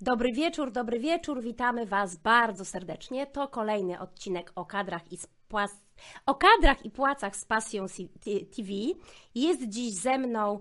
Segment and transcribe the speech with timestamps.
[0.00, 1.42] Dobry wieczór, dobry wieczór.
[1.42, 3.26] Witamy Was bardzo serdecznie.
[3.26, 5.18] To kolejny odcinek o kadrach i
[6.26, 7.86] o kadrach i płacach z Pasją
[8.56, 8.72] TV.
[9.34, 10.60] Jest dziś ze mną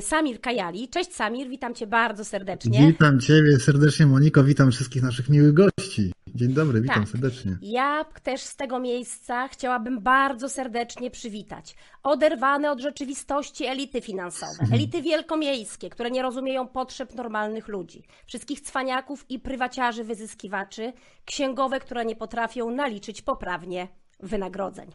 [0.00, 0.88] Samir Kajali.
[0.88, 2.86] Cześć Samir, witam Cię bardzo serdecznie.
[2.86, 6.12] Witam Ciebie serdecznie Moniko, witam wszystkich naszych miłych gości.
[6.34, 7.08] Dzień dobry, witam tak.
[7.08, 7.56] serdecznie.
[7.62, 14.72] Ja też z tego miejsca chciałabym bardzo serdecznie przywitać oderwane od rzeczywistości elity finansowe, mhm.
[14.72, 20.92] elity wielkomiejskie, które nie rozumieją potrzeb normalnych ludzi, wszystkich cwaniaków i prywaciarzy wyzyskiwaczy,
[21.24, 23.88] księgowe, które nie potrafią naliczyć poprawnie
[24.20, 24.90] wynagrodzeń.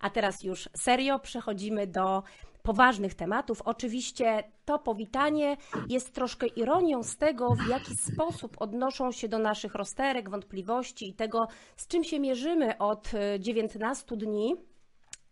[0.00, 2.22] A teraz już serio przechodzimy do
[2.62, 3.62] poważnych tematów.
[3.62, 5.56] Oczywiście to powitanie
[5.88, 11.14] jest troszkę ironią z tego, w jaki sposób odnoszą się do naszych rozterek, wątpliwości i
[11.14, 14.56] tego, z czym się mierzymy od 19 dni,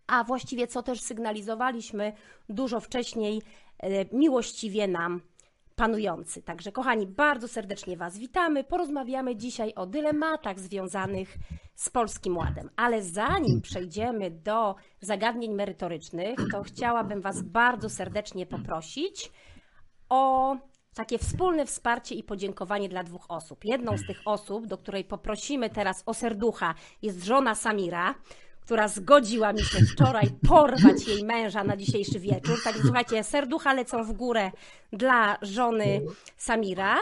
[0.06, 2.12] a właściwie co też sygnalizowaliśmy
[2.48, 3.42] dużo wcześniej,
[3.78, 5.20] e, miłościwie nam
[5.78, 6.42] panujący.
[6.42, 8.64] Także, kochani, bardzo serdecznie Was witamy.
[8.64, 11.36] Porozmawiamy dzisiaj o dylematach związanych
[11.74, 12.70] z Polskim Ładem.
[12.76, 19.32] Ale zanim przejdziemy do zagadnień merytorycznych, to chciałabym Was bardzo serdecznie poprosić
[20.08, 20.56] o
[20.94, 23.64] takie wspólne wsparcie i podziękowanie dla dwóch osób.
[23.64, 28.14] Jedną z tych osób, do której poprosimy teraz o serducha, jest żona Samira
[28.68, 32.62] która zgodziła mi się wczoraj porwać jej męża na dzisiejszy wieczór.
[32.64, 34.50] Także słuchajcie, serducha lecą w górę
[34.92, 36.00] dla żony
[36.36, 36.96] Samira.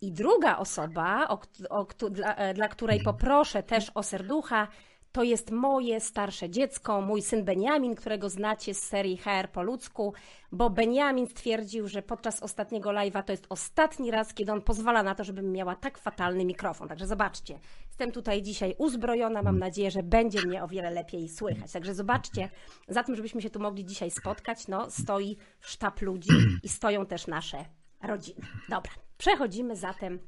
[0.00, 4.68] I druga osoba, o, o, dla, dla której poproszę też o serducha,
[5.12, 10.14] to jest moje starsze dziecko, mój syn Beniamin, którego znacie z serii HR po ludzku,
[10.52, 15.14] bo Beniamin stwierdził, że podczas ostatniego live'a to jest ostatni raz, kiedy on pozwala na
[15.14, 16.88] to, żebym miała tak fatalny mikrofon.
[16.88, 21.72] Także zobaczcie, jestem tutaj dzisiaj uzbrojona, mam nadzieję, że będzie mnie o wiele lepiej słychać.
[21.72, 22.48] Także zobaczcie,
[22.88, 26.30] za tym, żebyśmy się tu mogli dzisiaj spotkać, no stoi sztab ludzi
[26.62, 27.64] i stoją też nasze
[28.02, 28.40] rodziny.
[28.68, 28.92] Dobra.
[29.22, 30.18] Przechodzimy zatem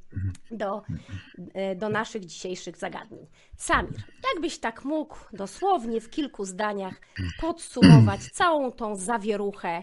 [0.50, 0.82] do,
[1.54, 3.26] e, do naszych dzisiejszych zagadnień.
[3.56, 4.02] Samir,
[4.34, 7.00] jakbyś tak mógł dosłownie w kilku zdaniach
[7.40, 9.82] podsumować całą tą zawieruchę,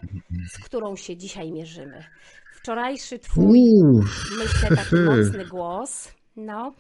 [0.50, 2.03] z którą się dzisiaj mierzymy?
[2.53, 3.61] Wczorajszy twój,
[4.38, 6.73] myślę, taki mocny głos, no,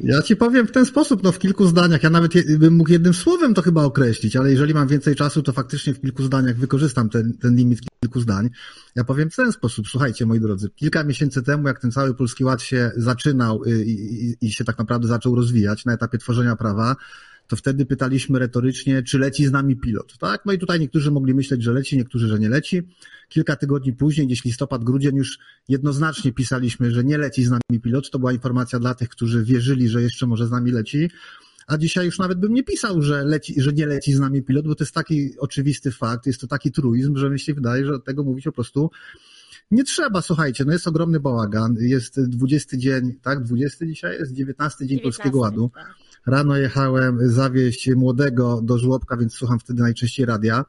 [0.00, 2.02] ja ci powiem w ten sposób, no w kilku zdaniach.
[2.02, 5.52] Ja nawet bym mógł jednym słowem to chyba określić, ale jeżeli mam więcej czasu, to
[5.52, 8.50] faktycznie w kilku zdaniach wykorzystam ten, ten limit kilku zdań.
[8.94, 9.88] Ja powiem w ten sposób.
[9.88, 14.24] Słuchajcie, moi drodzy, kilka miesięcy temu, jak ten cały Polski Ład się zaczynał y, i,
[14.30, 16.96] i, i się tak naprawdę zaczął rozwijać na etapie tworzenia prawa,
[17.48, 20.42] to wtedy pytaliśmy retorycznie, czy leci z nami pilot, tak?
[20.46, 22.82] No i tutaj niektórzy mogli myśleć, że leci, niektórzy, że nie leci.
[23.28, 28.10] Kilka tygodni później, gdzieś listopad, grudzień, już jednoznacznie pisaliśmy, że nie leci z nami pilot.
[28.10, 31.10] To była informacja dla tych, którzy wierzyli, że jeszcze może z nami leci.
[31.66, 34.66] A dzisiaj już nawet bym nie pisał, że, leci, że nie leci z nami pilot,
[34.66, 37.94] bo to jest taki oczywisty fakt, jest to taki truizm, że mi się wydaje, że
[37.94, 38.90] od tego mówić po prostu
[39.70, 44.78] nie trzeba, słuchajcie, no jest ogromny bałagan, jest 20 dzień, tak, 20 dzisiaj jest, 19
[44.78, 45.70] dzień 19, Polskiego Ładu.
[45.74, 46.05] Tak.
[46.26, 50.64] Rano jechałem zawieźć młodego do żłobka, więc słucham wtedy najczęściej radia.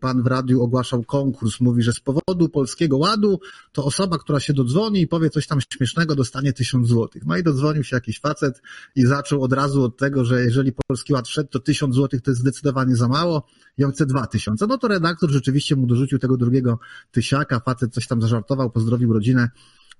[0.00, 3.40] Pan w radiu ogłaszał konkurs, mówi, że z powodu Polskiego Ładu
[3.72, 7.26] to osoba, która się dodzwoni i powie coś tam śmiesznego, dostanie tysiąc złotych.
[7.26, 8.62] No i dodzwonił się jakiś facet
[8.96, 12.30] i zaczął od razu od tego, że jeżeli Polski Ład wszedł, to tysiąc złotych to
[12.30, 13.46] jest zdecydowanie za mało
[13.84, 14.66] on chce dwa tysiące.
[14.66, 16.78] No to redaktor rzeczywiście mu dorzucił tego drugiego
[17.10, 19.50] tysiaka, facet coś tam zażartował, pozdrowił rodzinę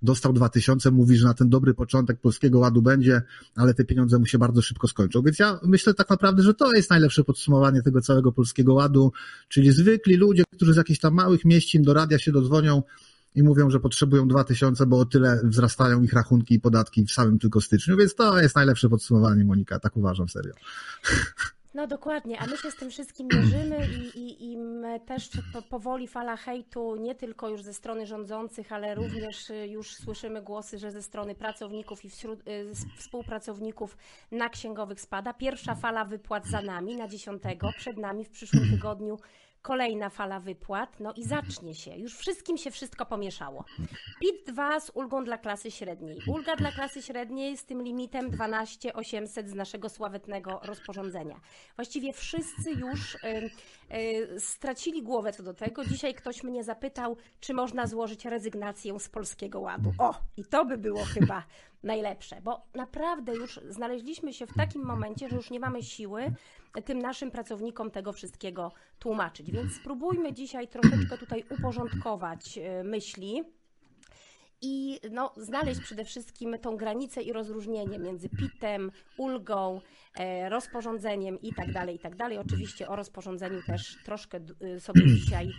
[0.03, 3.22] dostał 2000, mówi, że na ten dobry początek Polskiego Ładu będzie,
[3.56, 5.22] ale te pieniądze mu się bardzo szybko skończą.
[5.22, 9.12] Więc ja myślę tak naprawdę, że to jest najlepsze podsumowanie tego całego Polskiego Ładu,
[9.48, 12.82] czyli zwykli ludzie, którzy z jakichś tam małych mieścin do radia się dodzwonią,
[13.34, 17.38] i mówią, że potrzebują 2000, bo o tyle wzrastają ich rachunki i podatki w samym
[17.38, 20.54] tylko styczniu, więc to jest najlepsze podsumowanie, Monika, tak uważam, serio.
[21.78, 24.59] No dokładnie, a my się z tym wszystkim mierzymy i, i, i
[25.06, 25.31] też
[25.71, 30.78] powoli fala hejtu, nie tylko już ze strony rządzących, ale również y, już słyszymy głosy,
[30.78, 33.97] że ze strony pracowników i wśród, y, współpracowników
[34.30, 35.34] na księgowych spada.
[35.34, 37.42] Pierwsza fala wypłat za nami na 10,
[37.77, 39.16] przed nami w przyszłym tygodniu
[39.63, 41.97] kolejna fala wypłat, no i zacznie się.
[41.97, 43.65] Już wszystkim się wszystko pomieszało.
[44.21, 46.19] PIT 2 z ulgą dla klasy średniej.
[46.27, 51.41] Ulga dla klasy średniej z tym limitem 12 800 z naszego sławetnego rozporządzenia.
[51.77, 53.19] Właściwie wszyscy już y,
[53.95, 55.84] y, stracili głowę co do tego.
[55.84, 59.93] Dzisiaj ktoś mnie zapytał, czy można złożyć rezygnację z Polskiego Ładu.
[59.99, 61.45] O, i to by było chyba
[61.83, 66.33] najlepsze, bo naprawdę już znaleźliśmy się w takim momencie, że już nie mamy siły
[66.84, 69.50] tym naszym pracownikom tego wszystkiego tłumaczyć.
[69.50, 73.44] Więc spróbujmy dzisiaj troszeczkę tutaj uporządkować e, myśli
[74.62, 79.80] i no, znaleźć przede wszystkim tą granicę i rozróżnienie między PIT-em, ulgą,
[80.15, 82.38] e, rozporządzeniem i tak dalej, i tak dalej.
[82.38, 84.41] Oczywiście o rozporządzeniu też troszkę
[84.76, 85.50] y, sobie dzisiaj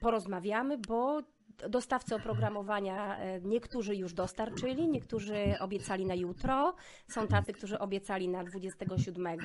[0.00, 1.22] porozmawiamy, bo
[1.68, 6.74] dostawcy oprogramowania e, niektórzy już dostarczyli, niektórzy obiecali na jutro,
[7.08, 9.38] są tacy, którzy obiecali na 27.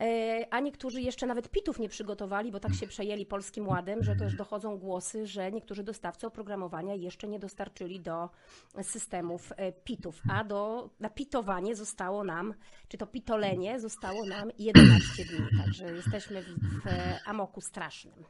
[0.00, 4.16] E, a niektórzy jeszcze nawet pitów nie przygotowali, bo tak się przejęli Polskim Ładem, że
[4.16, 8.30] też dochodzą głosy, że niektórzy dostawcy oprogramowania jeszcze nie dostarczyli do
[8.82, 12.54] systemów e, pitów, a do, na pitowanie zostało nam,
[12.88, 16.88] czy to pitolenie zostało nam 11 dni, także jesteśmy w, w
[17.26, 18.24] amoku strasznym.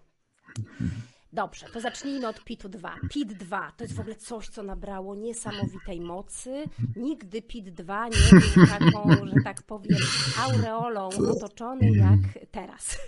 [1.37, 2.95] Dobrze, to zacznijmy od PIT-u 2.
[3.11, 6.65] PIT 2 to jest w ogóle coś, co nabrało niesamowitej mocy.
[6.97, 9.99] Nigdy PIT 2 nie był taką, że tak powiem,
[10.41, 12.99] aureolą otoczony jak teraz.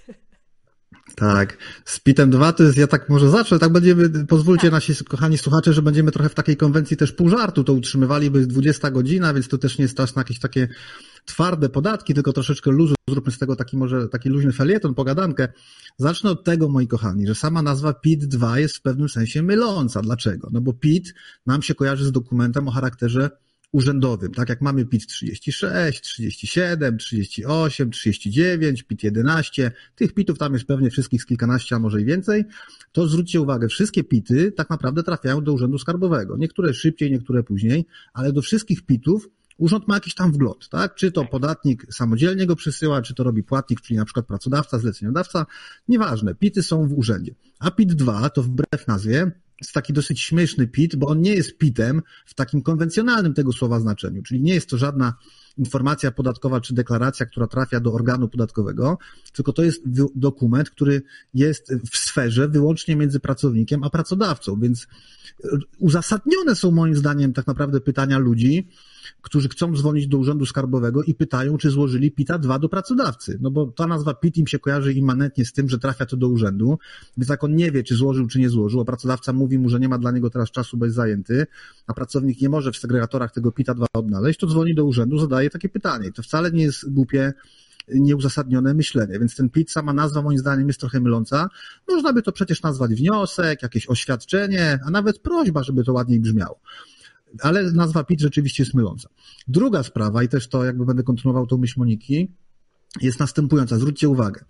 [1.15, 1.57] Tak.
[1.85, 4.73] Z Pitem 2 to jest, ja tak może zacznę, tak będziemy, pozwólcie tak.
[4.73, 8.39] nasi kochani słuchacze, że będziemy trochę w takiej konwencji też pół żartu to utrzymywali, bo
[8.39, 10.69] jest 20 godzina, więc to też nie jest na jakieś takie
[11.25, 15.49] twarde podatki, tylko troszeczkę luzu, zróbmy z tego taki może taki luźny felieton, pogadankę.
[15.99, 20.03] Zacznę od tego, moi kochani, że sama nazwa PIT-2 jest w pewnym sensie myląca.
[20.03, 20.49] Dlaczego?
[20.53, 21.15] No bo PIT
[21.47, 23.31] nam się kojarzy z dokumentem o charakterze
[23.73, 30.65] urzędowym, tak jak mamy PIT 36, 37, 38, 39, PIT 11, tych PITów tam jest
[30.65, 32.45] pewnie wszystkich z kilkanaście, a może i więcej,
[32.93, 36.37] to zwróćcie uwagę, wszystkie PITy tak naprawdę trafiają do Urzędu Skarbowego.
[36.37, 39.29] Niektóre szybciej, niektóre później, ale do wszystkich PITów
[39.59, 40.95] urząd ma jakiś tam wgląd, tak?
[40.95, 45.47] Czy to podatnik samodzielnie go przysyła, czy to robi płatnik, czyli na przykład pracodawca, zleceniodawca,
[45.89, 47.35] nieważne, PITy są w urzędzie.
[47.59, 51.59] A PIT 2 to wbrew nazwie jest taki dosyć śmieszny PIT, bo on nie jest
[51.59, 55.15] PIT-em w takim konwencjonalnym tego słowa znaczeniu, czyli nie jest to żadna
[55.59, 58.99] informacja podatkowa czy deklaracja, która trafia do organu podatkowego,
[59.33, 59.83] tylko to jest
[60.15, 61.03] dokument, który
[61.35, 64.87] jest w sferze wyłącznie między pracownikiem a pracodawcą, więc
[65.79, 68.69] uzasadnione są moim zdaniem tak naprawdę pytania ludzi,
[69.23, 73.39] którzy chcą dzwonić do Urzędu Skarbowego i pytają, czy złożyli PITA 2 do pracodawcy.
[73.41, 76.29] No bo ta nazwa PIT im się kojarzy immanentnie z tym, że trafia to do
[76.29, 76.79] urzędu,
[77.17, 79.81] więc jak on nie wie, czy złożył, czy nie złożył, a pracodawca mówi mu, że
[79.81, 81.47] nie ma dla niego teraz czasu, bo jest zajęty,
[81.87, 85.51] a pracownik nie może w segregatorach tego PITA 2 odnaleźć, to dzwoni do urzędu, zadaje
[85.51, 86.09] takie pytanie.
[86.09, 87.33] I to wcale nie jest głupie
[87.95, 89.19] nieuzasadnione myślenie.
[89.19, 91.49] Więc ten PIT, sama nazwa moim zdaniem jest trochę myląca.
[91.89, 96.61] Można by to przecież nazwać wniosek, jakieś oświadczenie, a nawet prośba, żeby to ładniej brzmiało
[97.43, 99.09] ale nazwa PIT rzeczywiście jest myląca.
[99.49, 102.33] Druga sprawa, i też to jakby będę kontynuował tą myśl Moniki,
[103.01, 103.79] jest następująca.
[103.79, 104.45] Zwróćcie uwagę.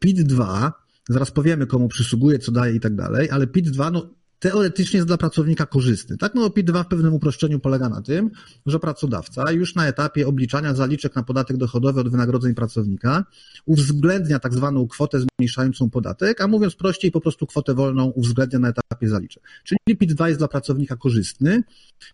[0.00, 0.72] PIT 2,
[1.08, 5.06] zaraz powiemy komu przysługuje, co daje i tak dalej, ale PIT 2, no teoretycznie jest
[5.06, 6.16] dla pracownika korzystny.
[6.16, 8.30] Tak, no PIT-2 w pewnym uproszczeniu polega na tym,
[8.66, 13.24] że pracodawca już na etapie obliczania zaliczek na podatek dochodowy od wynagrodzeń pracownika
[13.66, 18.68] uwzględnia tak zwaną kwotę zmniejszającą podatek, a mówiąc prościej, po prostu kwotę wolną uwzględnia na
[18.68, 19.42] etapie zaliczek.
[19.64, 21.62] Czyli PIT-2 jest dla pracownika korzystny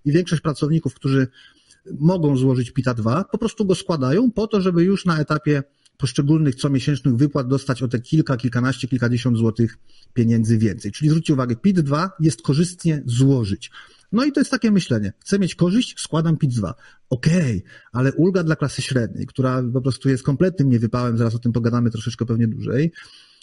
[0.05, 1.27] i większość pracowników, którzy
[1.99, 5.63] mogą złożyć PIT-2, po prostu go składają po to, żeby już na etapie
[6.03, 9.79] poszczególnych comiesięcznych wypłat dostać o te kilka, kilkanaście, kilkadziesiąt złotych
[10.15, 10.93] pieniędzy więcej.
[10.93, 13.71] Czyli zwróćcie uwagę, PIT-2 jest korzystnie złożyć.
[14.13, 15.13] No i to jest takie myślenie.
[15.19, 16.73] Chcę mieć korzyść, składam PIT-2.
[17.11, 17.63] Okej, okay,
[17.93, 21.91] ale ulga dla klasy średniej, która po prostu jest kompletnym niewypałem, zaraz o tym pogadamy
[21.91, 22.93] troszeczkę pewnie dłużej,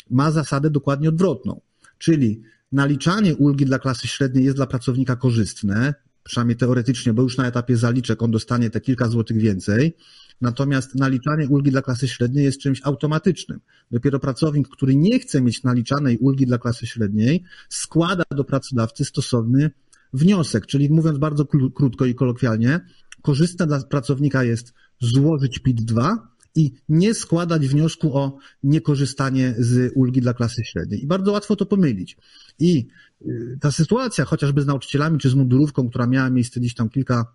[0.09, 1.61] ma zasadę dokładnie odwrotną.
[1.97, 2.41] Czyli
[2.71, 7.77] naliczanie ulgi dla klasy średniej jest dla pracownika korzystne, przynajmniej teoretycznie, bo już na etapie
[7.77, 9.95] zaliczek on dostanie te kilka złotych więcej,
[10.41, 13.59] Natomiast naliczanie ulgi dla klasy średniej jest czymś automatycznym.
[13.91, 19.71] Dopiero pracownik, który nie chce mieć naliczanej ulgi dla klasy średniej, składa do pracodawcy stosowny
[20.13, 22.79] wniosek, czyli mówiąc bardzo krótko i kolokwialnie,
[23.21, 26.17] korzystne dla pracownika jest złożyć PIT-2
[26.55, 31.03] i nie składać wniosku o niekorzystanie z ulgi dla klasy średniej.
[31.03, 32.17] I bardzo łatwo to pomylić.
[32.59, 32.87] I
[33.21, 37.25] y, ta sytuacja, chociażby z nauczycielami czy z mundurówką, która miała miejsce gdzieś tam kilka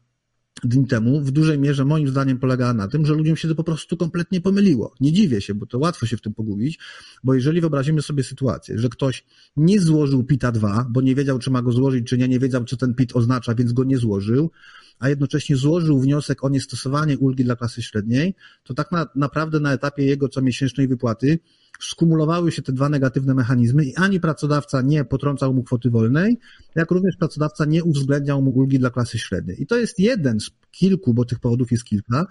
[0.64, 3.64] dni temu w dużej mierze moim zdaniem polegała na tym, że ludziom się to po
[3.64, 4.94] prostu kompletnie pomyliło.
[5.00, 6.78] Nie dziwię się, bo to łatwo się w tym pogubić,
[7.24, 9.24] bo jeżeli wyobrazimy sobie sytuację, że ktoś
[9.56, 12.64] nie złożył PITA 2, bo nie wiedział, czy ma go złożyć, czy nie, nie wiedział,
[12.64, 14.50] co ten PIT oznacza, więc go nie złożył,
[14.98, 19.72] a jednocześnie złożył wniosek o niestosowanie ulgi dla klasy średniej, to tak na, naprawdę na
[19.72, 21.38] etapie jego comiesięcznej wypłaty
[21.80, 26.38] skumulowały się te dwa negatywne mechanizmy i ani pracodawca nie potrącał mu kwoty wolnej,
[26.74, 29.62] jak również pracodawca nie uwzględniał mu ulgi dla klasy średniej.
[29.62, 32.26] I to jest jeden z kilku, bo tych powodów jest kilka,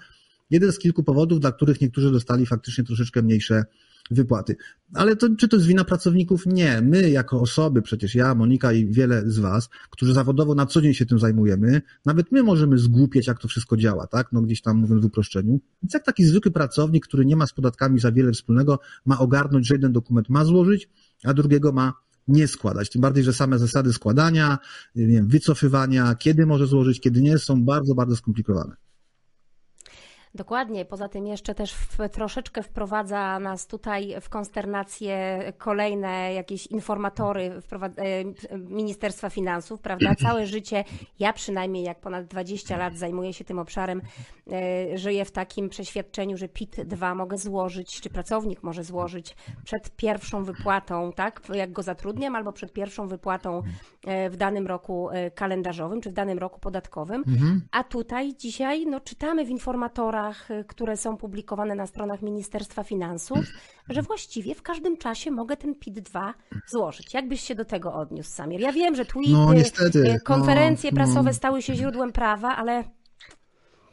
[0.50, 3.66] jeden z kilku powodów, dla których niektórzy dostali faktycznie troszeczkę mniejsze
[4.12, 4.56] wypłaty.
[4.94, 6.46] Ale to, czy to jest wina pracowników?
[6.46, 6.82] Nie.
[6.82, 10.94] My jako osoby, przecież ja, Monika i wiele z was, którzy zawodowo na co dzień
[10.94, 14.28] się tym zajmujemy, nawet my możemy zgłupieć, jak to wszystko działa, tak?
[14.32, 15.60] No gdzieś tam mówiąc w uproszczeniu.
[15.84, 19.68] Więc jak taki zwykły pracownik, który nie ma z podatkami za wiele wspólnego, ma ogarnąć,
[19.68, 20.90] że jeden dokument ma złożyć,
[21.24, 21.94] a drugiego ma
[22.28, 22.90] nie składać.
[22.90, 24.58] Tym bardziej, że same zasady składania,
[24.96, 28.76] nie wiem, wycofywania, kiedy może złożyć, kiedy nie, są bardzo, bardzo skomplikowane.
[30.36, 30.86] Dokładnie.
[30.86, 38.58] Poza tym jeszcze też w, troszeczkę wprowadza nas tutaj w konsternację kolejne jakieś informatory e,
[38.58, 40.16] Ministerstwa Finansów, prawda?
[40.28, 40.84] Całe życie,
[41.20, 44.02] ja przynajmniej jak ponad 20 lat zajmuję się tym obszarem,
[44.52, 50.44] e, żyję w takim przeświadczeniu, że PIT-2 mogę złożyć, czy pracownik może złożyć przed pierwszą
[50.44, 51.42] wypłatą, tak?
[51.54, 53.64] Jak go zatrudniam, albo przed pierwszą wypłatą
[54.30, 57.24] w danym roku kalendarzowym, czy w danym roku podatkowym.
[57.28, 57.62] Mhm.
[57.72, 63.46] A tutaj dzisiaj, no czytamy w informatorach, Y, które są publikowane na stronach Ministerstwa Finansów,
[63.90, 66.34] że właściwie w każdym czasie mogę ten PIT-2
[66.68, 67.14] złożyć.
[67.14, 68.60] Jak byś się do tego odniósł, Samir?
[68.60, 71.34] Ja wiem, że tweety, no, niestety, konferencje no, prasowe no.
[71.34, 72.84] stały się źródłem prawa, ale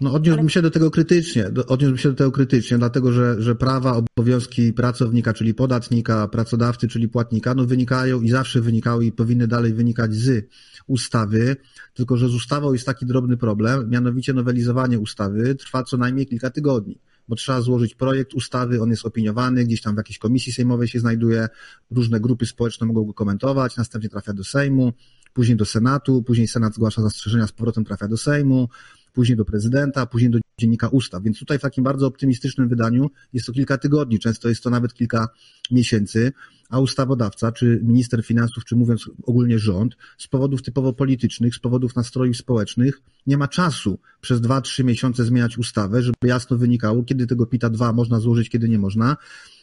[0.00, 4.02] no odniósłbym się do tego krytycznie, odniósłbym się do tego krytycznie, dlatego że, że prawa,
[4.16, 9.74] obowiązki pracownika, czyli podatnika, pracodawcy, czyli płatnika, no wynikają i zawsze wynikały i powinny dalej
[9.74, 10.48] wynikać z
[10.86, 11.56] ustawy,
[11.94, 16.50] tylko że z ustawą jest taki drobny problem, mianowicie nowelizowanie ustawy trwa co najmniej kilka
[16.50, 16.98] tygodni
[17.30, 21.00] bo trzeba złożyć projekt ustawy, on jest opiniowany, gdzieś tam w jakiejś komisji sejmowej się
[21.00, 21.48] znajduje,
[21.90, 24.92] różne grupy społeczne mogą go komentować, następnie trafia do Sejmu,
[25.32, 28.68] później do Senatu, później Senat zgłasza zastrzeżenia, z powrotem trafia do Sejmu,
[29.12, 31.22] później do prezydenta, później do dziennika ustaw.
[31.22, 34.94] Więc tutaj w takim bardzo optymistycznym wydaniu jest to kilka tygodni, często jest to nawet
[34.94, 35.28] kilka
[35.70, 36.32] miesięcy,
[36.70, 41.96] a ustawodawca, czy minister finansów, czy mówiąc ogólnie rząd, z powodów typowo politycznych, z powodów
[41.96, 47.26] nastrojów społecznych, nie ma czasu przez dwa, trzy miesiące zmieniać ustawę, żeby jasno wynikało, kiedy
[47.26, 49.16] tego PITA 2 można złożyć, kiedy nie można,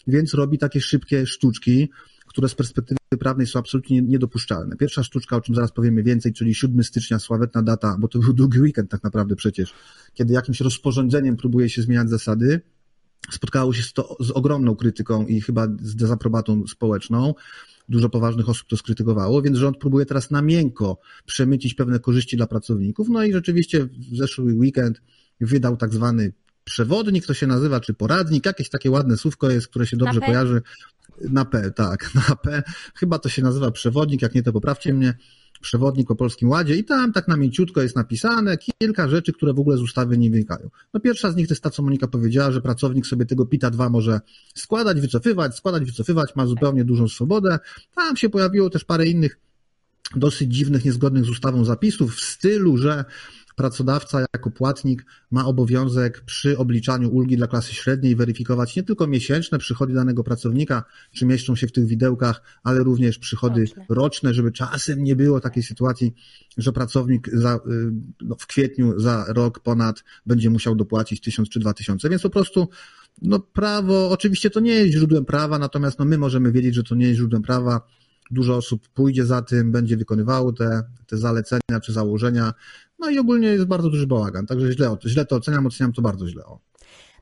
[0.07, 1.89] więc robi takie szybkie sztuczki,
[2.27, 4.75] które z perspektywy prawnej są absolutnie niedopuszczalne.
[4.75, 8.33] Pierwsza sztuczka, o czym zaraz powiemy więcej, czyli 7 stycznia, sławetna data, bo to był
[8.33, 9.73] długi weekend tak naprawdę przecież,
[10.13, 12.61] kiedy jakimś rozporządzeniem próbuje się zmieniać zasady,
[13.31, 17.33] spotkało się to z ogromną krytyką i chyba z dezaprobatą społeczną.
[17.89, 22.47] Dużo poważnych osób to skrytykowało, więc rząd próbuje teraz na miękko przemycić pewne korzyści dla
[22.47, 23.09] pracowników.
[23.09, 25.01] No i rzeczywiście w zeszły weekend
[25.41, 26.33] wydał tak zwany
[26.67, 30.61] przewodnik, to się nazywa, czy poradnik, jakieś takie ładne słówko jest, które się dobrze kojarzy.
[31.29, 32.63] Na P, tak, na P.
[32.95, 35.17] Chyba to się nazywa przewodnik, jak nie to poprawcie mnie.
[35.61, 39.59] Przewodnik o Polskim Ładzie i tam tak na mięciutko jest napisane kilka rzeczy, które w
[39.59, 40.69] ogóle z ustawy nie wynikają.
[40.93, 43.69] No pierwsza z nich to jest ta, co Monika powiedziała, że pracownik sobie tego PITA
[43.69, 44.21] 2 może
[44.55, 47.59] składać, wycofywać, składać, wycofywać, ma zupełnie dużą swobodę.
[47.95, 49.39] Tam się pojawiło też parę innych
[50.15, 53.05] dosyć dziwnych, niezgodnych z ustawą zapisów w stylu, że
[53.57, 59.57] pracodawca jako płatnik ma obowiązek przy obliczaniu ulgi dla klasy średniej weryfikować nie tylko miesięczne
[59.57, 64.51] przychody danego pracownika, czy mieszczą się w tych widełkach, ale również przychody roczne, roczne żeby
[64.51, 66.13] czasem nie było takiej sytuacji,
[66.57, 67.59] że pracownik za, y,
[68.21, 72.29] no, w kwietniu za rok ponad będzie musiał dopłacić tysiąc czy dwa tysiące, więc po
[72.29, 72.69] prostu
[73.21, 76.95] no prawo, oczywiście to nie jest źródłem prawa, natomiast no my możemy wiedzieć, że to
[76.95, 77.81] nie jest źródłem prawa,
[78.31, 82.53] dużo osób pójdzie za tym, będzie wykonywało te, te zalecenia czy założenia,
[82.99, 86.27] no i ogólnie jest bardzo duży bałagan, także źle, źle to oceniam, oceniam to bardzo
[86.27, 86.45] źle.
[86.45, 86.66] O.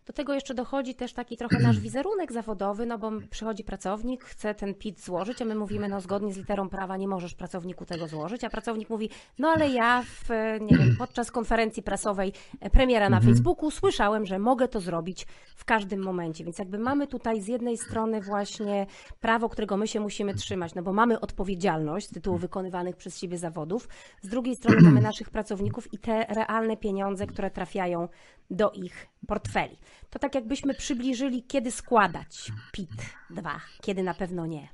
[0.05, 4.55] Do tego jeszcze dochodzi też taki trochę nasz wizerunek zawodowy, no bo przychodzi pracownik, chce
[4.55, 8.07] ten PIT złożyć, a my mówimy, no zgodnie z literą prawa nie możesz pracowniku tego
[8.07, 9.09] złożyć, a pracownik mówi,
[9.39, 10.29] no ale ja w,
[10.61, 12.33] nie wiem, podczas konferencji prasowej
[12.71, 13.33] premiera na mhm.
[13.33, 16.43] Facebooku słyszałem, że mogę to zrobić w każdym momencie.
[16.43, 18.85] Więc jakby mamy tutaj z jednej strony właśnie
[19.19, 23.37] prawo, którego my się musimy trzymać, no bo mamy odpowiedzialność z tytułu wykonywanych przez siebie
[23.37, 23.89] zawodów,
[24.21, 28.07] z drugiej strony mamy naszych pracowników i te realne pieniądze, które trafiają
[28.49, 29.77] do ich portfeli.
[30.09, 34.67] To tak jakbyśmy przybliżyli, kiedy składać PIT-2, kiedy na pewno nie.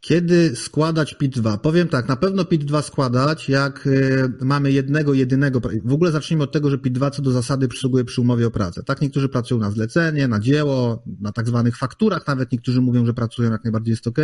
[0.00, 1.58] Kiedy składać PIT-2?
[1.58, 5.60] Powiem tak, na pewno PIT-2 składać, jak y, mamy jednego, jedynego.
[5.84, 8.82] W ogóle zacznijmy od tego, że PIT-2 co do zasady przysługuje przy umowie o pracę.
[8.82, 13.14] Tak, niektórzy pracują na zlecenie, na dzieło, na tak zwanych fakturach, nawet niektórzy mówią, że
[13.14, 14.18] pracują, jak najbardziej jest ok.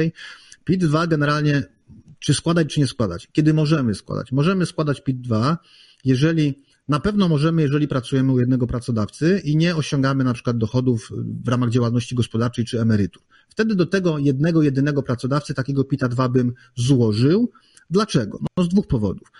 [0.64, 1.62] PIT-2 generalnie,
[2.18, 3.28] czy składać, czy nie składać?
[3.32, 4.32] Kiedy możemy składać?
[4.32, 5.56] Możemy składać PIT-2,
[6.04, 11.10] jeżeli na pewno możemy, jeżeli pracujemy u jednego pracodawcy i nie osiągamy na przykład dochodów
[11.44, 13.22] w ramach działalności gospodarczej czy emerytur.
[13.48, 17.50] Wtedy do tego jednego, jedynego pracodawcy takiego PITA 2 bym złożył.
[17.90, 18.38] Dlaczego?
[18.56, 19.32] No z dwóch powodów.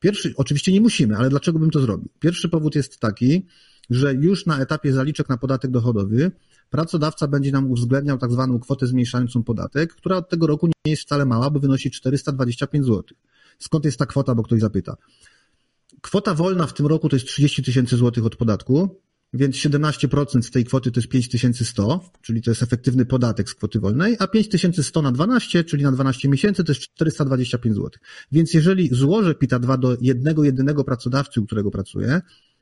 [0.00, 2.08] Pierwszy, oczywiście nie musimy, ale dlaczego bym to zrobił?
[2.20, 3.46] Pierwszy powód jest taki,
[3.90, 6.30] że już na etapie zaliczek na podatek dochodowy
[6.70, 11.02] pracodawca będzie nam uwzględniał tak zwaną kwotę zmniejszającą podatek, która od tego roku nie jest
[11.02, 13.02] wcale mała, bo wynosi 425 zł.
[13.58, 14.96] Skąd jest ta kwota, bo ktoś zapyta?
[16.00, 19.00] Kwota wolna w tym roku to jest 30 tysięcy złotych od podatku,
[19.32, 23.80] więc 17% z tej kwoty to jest 5100, czyli to jest efektywny podatek z kwoty
[23.80, 27.90] wolnej, a 5100 na 12, czyli na 12 miesięcy to jest 425 zł.
[28.32, 32.20] Więc jeżeli złożę PITA 2 do jednego, jedynego pracodawcy, u którego pracuję,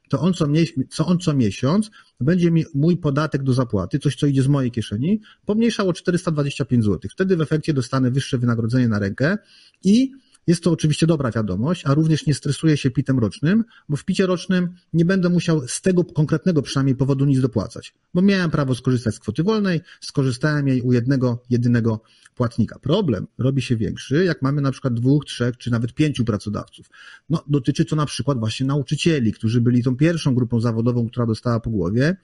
[0.08, 0.46] to on co,
[0.90, 1.90] co on co miesiąc
[2.20, 6.84] będzie mi mój podatek do zapłaty, coś co idzie z mojej kieszeni, pomniejszał o 425
[6.84, 7.10] zł.
[7.12, 9.38] Wtedy w efekcie dostanę wyższe wynagrodzenie na rękę
[9.84, 10.12] i
[10.46, 14.26] jest to oczywiście dobra wiadomość, a również nie stresuję się pitem rocznym, bo w picie
[14.26, 19.14] rocznym nie będę musiał z tego konkretnego przynajmniej powodu nic dopłacać, bo miałem prawo skorzystać
[19.14, 22.00] z kwoty wolnej, skorzystałem jej u jednego, jedynego
[22.34, 22.78] płatnika.
[22.78, 26.90] Problem robi się większy, jak mamy na przykład dwóch, trzech czy nawet pięciu pracodawców.
[27.30, 31.60] No, dotyczy to na przykład właśnie nauczycieli, którzy byli tą pierwszą grupą zawodową, która dostała
[31.60, 32.16] po głowie,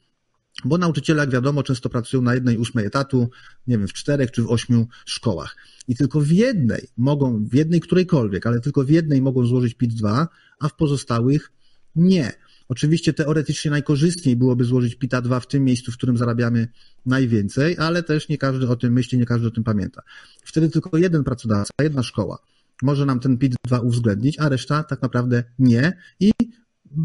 [0.64, 3.30] bo nauczyciele, jak wiadomo, często pracują na jednej ósmej etatu,
[3.66, 5.56] nie wiem, w czterech czy w ośmiu szkołach.
[5.88, 10.26] I tylko w jednej mogą, w jednej którejkolwiek, ale tylko w jednej mogą złożyć PIT-2,
[10.60, 11.52] a w pozostałych
[11.96, 12.32] nie.
[12.68, 16.68] Oczywiście teoretycznie najkorzystniej byłoby złożyć PITA-2 w tym miejscu, w którym zarabiamy
[17.06, 20.02] najwięcej, ale też nie każdy o tym myśli, nie każdy o tym pamięta.
[20.44, 22.38] Wtedy tylko jeden pracodawca, jedna szkoła
[22.82, 26.31] może nam ten PIT-2 uwzględnić, a reszta tak naprawdę nie i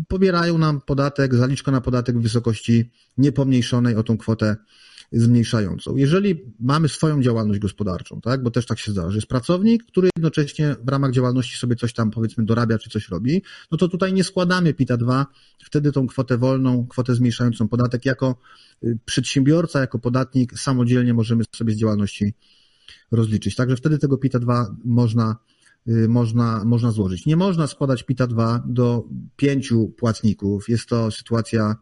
[0.08, 4.56] pobierają nam podatek, zaliczkę na podatek w wysokości niepomniejszonej o tą kwotę
[5.12, 5.96] zmniejszającą.
[5.96, 10.10] Jeżeli mamy swoją działalność gospodarczą, tak, bo też tak się zdarza, że jest pracownik, który
[10.18, 13.42] jednocześnie w ramach działalności sobie coś tam powiedzmy dorabia czy coś robi,
[13.72, 15.26] no to tutaj nie składamy PITA 2,
[15.64, 18.36] wtedy tą kwotę wolną, kwotę zmniejszającą podatek jako
[18.84, 22.34] y, przedsiębiorca, jako podatnik samodzielnie możemy sobie z działalności
[23.12, 23.56] rozliczyć.
[23.56, 25.36] Także wtedy tego PITA 2 można
[26.08, 27.26] można, można złożyć.
[27.26, 29.04] Nie można składać PITA 2 do
[29.36, 30.70] pięciu płatników.
[30.70, 31.76] Jest to sytuacja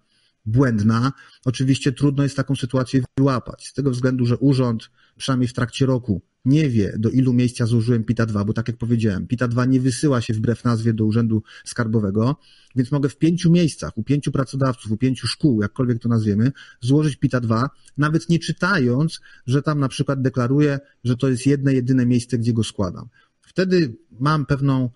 [0.45, 1.11] błędna.
[1.45, 6.21] Oczywiście trudno jest taką sytuację wyłapać, z tego względu, że urząd, przynajmniej w trakcie roku,
[6.45, 9.65] nie wie, do ilu miejsc ja zużyłem PITA 2, bo tak jak powiedziałem, PITA 2
[9.65, 12.35] nie wysyła się wbrew nazwie do Urzędu Skarbowego,
[12.75, 17.15] więc mogę w pięciu miejscach, u pięciu pracodawców, u pięciu szkół, jakkolwiek to nazwiemy, złożyć
[17.15, 22.05] PITA 2, nawet nie czytając, że tam na przykład deklaruję, że to jest jedne, jedyne
[22.05, 23.07] miejsce, gdzie go składam.
[23.45, 24.89] Wtedy mam pewną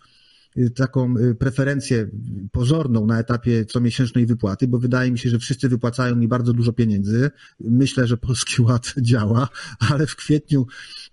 [0.58, 2.10] y, taką y, preferencję
[2.51, 6.74] pozorną na etapie comiesięcznej wypłaty, bo wydaje mi się, że wszyscy wypłacają mi bardzo dużo
[6.74, 7.32] pieniędzy.
[7.60, 10.68] Myślę, że Polski Ład działa, ale w kwietniu,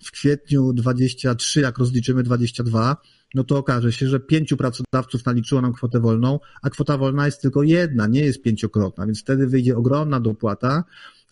[0.04, 2.96] w kwietniu 23, jak rozliczymy 22,
[3.34, 7.42] no to okaże się, że pięciu pracodawców naliczyło nam kwotę wolną, a kwota wolna jest
[7.42, 10.84] tylko jedna, nie jest pięciokrotna, więc wtedy wyjdzie ogromna dopłata,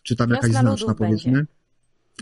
[0.03, 1.33] czy tam Wiosna jakaś znaczna powiedzmy.
[1.33, 1.54] będzie.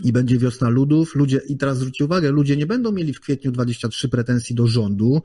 [0.03, 1.15] I będzie wiosna ludów.
[1.15, 5.21] Ludzie, i teraz zwróćcie uwagę, ludzie nie będą mieli w kwietniu 23 pretensji do rządu,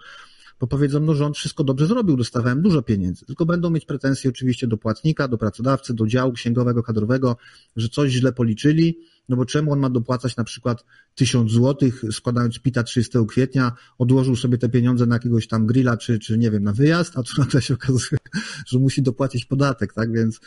[0.60, 4.66] bo powiedzą, no rząd wszystko dobrze zrobił, dostawałem dużo pieniędzy, tylko będą mieć pretensje oczywiście
[4.66, 7.36] do płatnika, do pracodawcy, do działu księgowego, kadrowego,
[7.76, 12.58] że coś źle policzyli, no bo czemu on ma dopłacać na przykład tysiąc złotych, składając
[12.58, 16.64] PITA 30 kwietnia, odłożył sobie te pieniądze na jakiegoś tam grilla, czy, czy nie wiem,
[16.64, 18.18] na wyjazd, a tu nagle się okazuje,
[18.66, 20.40] że musi dopłacić podatek, tak, więc,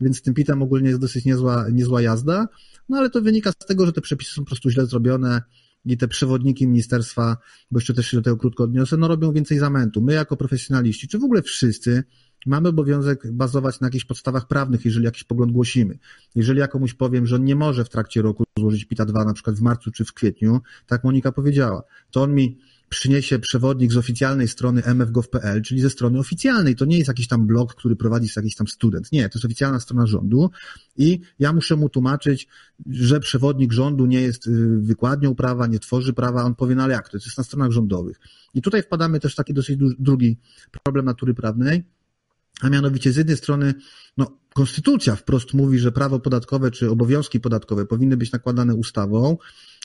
[0.00, 2.48] więc z tym PITem ogólnie jest dosyć niezła, niezła jazda,
[2.88, 5.42] no ale to wynika z tego, że te przepisy są po prostu źle zrobione,
[5.84, 7.36] i te przewodniki ministerstwa,
[7.70, 10.02] bo jeszcze też się do tego krótko odniosę, no robią więcej zamętu.
[10.02, 12.04] My jako profesjonaliści, czy w ogóle wszyscy,
[12.46, 15.98] mamy obowiązek bazować na jakichś podstawach prawnych, jeżeli jakiś pogląd głosimy.
[16.34, 19.32] Jeżeli ja komuś powiem, że on nie może w trakcie roku złożyć PITA 2, na
[19.32, 23.96] przykład w marcu czy w kwietniu, tak Monika powiedziała, to on mi przyniesie przewodnik z
[23.96, 26.76] oficjalnej strony mfgov.pl, czyli ze strony oficjalnej.
[26.76, 29.12] To nie jest jakiś tam blog, który prowadzi jakiś tam student.
[29.12, 30.50] Nie, to jest oficjalna strona rządu
[30.96, 32.48] i ja muszę mu tłumaczyć,
[32.90, 36.44] że przewodnik rządu nie jest y, wykładnią prawa, nie tworzy prawa.
[36.44, 37.18] On powie, no ale jak to?
[37.18, 38.20] To jest na stronach rządowych.
[38.54, 40.38] I tutaj wpadamy też w taki dosyć drugi
[40.82, 41.84] problem natury prawnej,
[42.60, 43.74] a mianowicie z jednej strony,
[44.16, 49.36] no, konstytucja wprost mówi, że prawo podatkowe czy obowiązki podatkowe powinny być nakładane ustawą.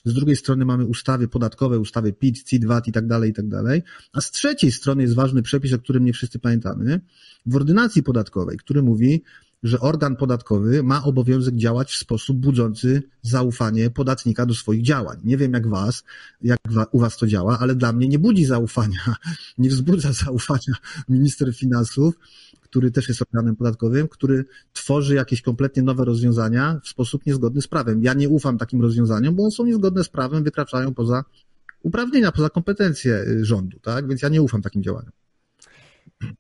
[0.06, 3.48] Z drugiej strony mamy ustawy podatkowe, ustawy PIT, CIT, VAT i tak dalej, i tak
[3.48, 3.84] dalej.
[4.14, 7.02] A z trzeciej strony jest ważny przepis, o którym nie wszyscy pamiętamy,
[7.46, 9.24] w ordynacji podatkowej, który mówi,
[9.64, 15.18] że organ podatkowy ma obowiązek działać w sposób budzący zaufanie podatnika do swoich działań.
[15.24, 16.04] Nie wiem jak was,
[16.42, 16.60] jak
[16.92, 19.16] u was to działa, ale dla mnie nie budzi zaufania,
[19.58, 20.74] nie wzbudza zaufania
[21.10, 22.16] minister finansów,
[22.70, 27.68] który też jest organem podatkowym, który tworzy jakieś kompletnie nowe rozwiązania w sposób niezgodny z
[27.68, 28.04] prawem.
[28.04, 31.24] Ja nie ufam takim rozwiązaniom, bo one są niezgodne z prawem, wykraczają poza
[31.84, 34.08] uprawnienia, poza kompetencje y, rządu, tak?
[34.08, 35.12] Więc ja nie ufam takim działaniom.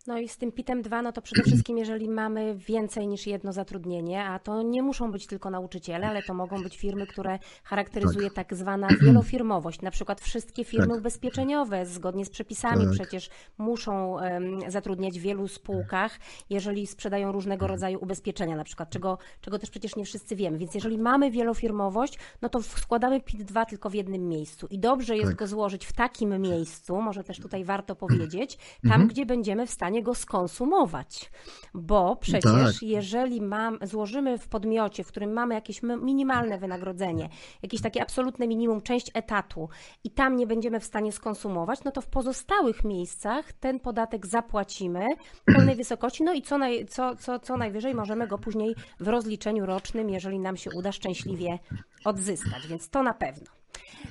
[0.08, 3.54] No i z tym PIT-em 2, no to przede wszystkim, jeżeli mamy więcej niż jedno
[3.54, 8.32] zatrudnienie, a to nie muszą być tylko nauczyciele, ale to mogą być firmy, które charakteryzuje
[8.32, 9.82] tak, zwana wielofirmowość.
[9.82, 10.98] Na przykład wszystkie firmy Tak.
[10.98, 12.94] ubezpieczeniowe zgodnie z przepisami Tak.
[12.94, 17.72] przecież muszą em, zatrudniać w wielu spółkach, jeżeli sprzedają różnego Mhm.
[17.72, 20.58] rodzaju ubezpieczenia na przykład, czego, czego też przecież nie wszyscy wiemy.
[20.58, 25.15] Więc jeżeli mamy wielofirmowość, no to składamy PIT 2 tylko w jednym miejscu i dobrze
[25.18, 25.36] jest Tak.
[25.39, 29.08] go złożyć w takim miejscu, może też tutaj warto powiedzieć, tam Mhm.
[29.08, 31.32] gdzie będziemy w stanie go skonsumować.
[31.73, 32.82] Bo przecież tak.
[32.82, 37.29] jeżeli mam, złożymy w podmiocie, w którym mamy jakieś minimalne wynagrodzenie,
[37.63, 39.69] jakieś takie absolutne minimum, część etatu
[40.03, 45.05] i tam nie będziemy w stanie skonsumować, no to w pozostałych miejscach ten podatek zapłacimy
[45.34, 49.08] w pełnej wysokości, no i co, naj, co, co, co najwyżej możemy go później w
[49.08, 51.60] rozliczeniu rocznym, jeżeli nam się uda szczęśliwie
[52.05, 53.59] odzyskać, więc to na pewno.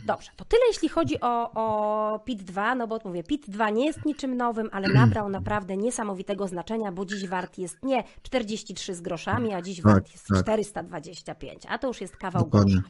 [0.06, 3.86] Dobrze, to tyle jeśli chodzi o, o PIT 2, no bo mówię, PIT 2 nie
[3.86, 9.00] jest niczym nowym, ale nabrał naprawdę niesamowitego znaczenia, bo dziś wart jest nie 43 z
[9.00, 10.42] groszami, a dziś tak, wart jest tak.
[10.42, 12.74] 425, a to już jest kawał Dokładnie.
[12.74, 12.88] grosza.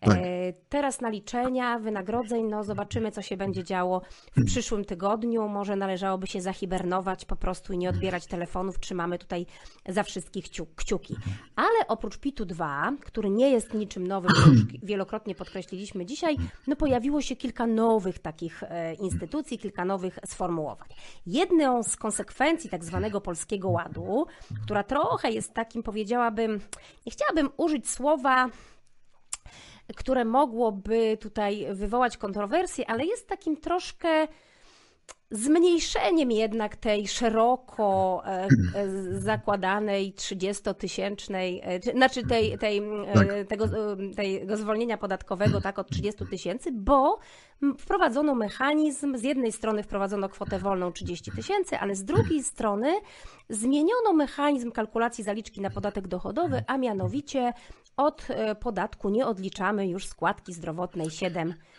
[0.00, 0.18] Tak.
[0.18, 4.02] E, teraz naliczenia, wynagrodzeń, no zobaczymy, co się będzie działo
[4.36, 5.48] w przyszłym tygodniu.
[5.48, 8.80] Może należałoby się zahibernować po prostu i nie odbierać telefonów.
[8.80, 9.46] Trzymamy tutaj
[9.88, 10.44] za wszystkich
[10.76, 11.16] kciuki.
[11.56, 17.22] Ale oprócz PIT-u 2, który nie jest niczym nowym, już wielokrotnie podkreśliliśmy dzisiaj, no pojawiło
[17.22, 20.88] się kilka nowych takich e, instytucji, kilka nowych sformułowań.
[21.26, 24.26] Jedną z konsekwencji tak zwanego Polskiego Ładu,
[24.64, 26.60] która trochę jest takim, powiedziałabym,
[27.06, 28.50] nie chciałabym użyć słowa
[29.96, 34.28] które mogłoby tutaj wywołać kontrowersje, ale jest takim troszkę
[35.30, 38.88] zmniejszeniem jednak tej szeroko e, e,
[39.20, 42.82] zakładanej 30-tysięcznej, e, znaczy tej, tej,
[43.14, 43.28] tak.
[43.48, 43.66] tego,
[44.16, 47.18] tego zwolnienia podatkowego tak od 30 tysięcy, bo
[47.78, 52.94] wprowadzono mechanizm, z jednej strony wprowadzono kwotę wolną 30 tysięcy, ale z drugiej strony
[53.48, 57.52] zmieniono mechanizm kalkulacji zaliczki na podatek dochodowy, a mianowicie
[57.96, 58.28] od
[58.60, 61.10] podatku nie odliczamy już składki zdrowotnej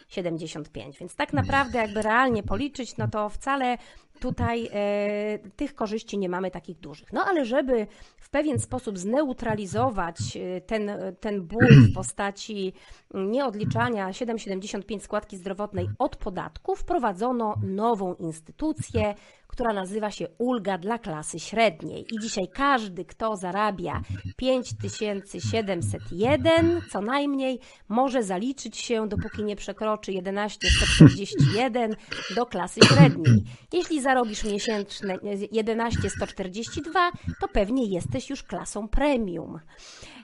[0.10, 1.00] 7,75.
[1.00, 3.78] Więc tak naprawdę jakby realnie policzyć, no to wcale
[4.20, 7.14] tutaj e, tych korzyści nie mamy takich dużych.
[7.14, 12.74] No ale żeby w pewien sposób zneutralizować e, ten, ten ból w postaci
[13.14, 19.16] nieodliczania 7,75 składki zdrowotnej od podatku, wprowadzono nową instytucję,
[19.48, 22.06] która nazywa się ulga dla klasy średniej.
[22.16, 24.02] I dzisiaj każdy, kto zarabia
[24.36, 31.96] 5701 co najmniej, może zaliczyć się, dopóki nie przekroczy 11141
[32.36, 33.44] do klasy średniej.
[33.74, 35.18] Jeśli zarobisz miesięczne
[35.52, 39.60] 11142, to pewnie jesteś już klasą premium.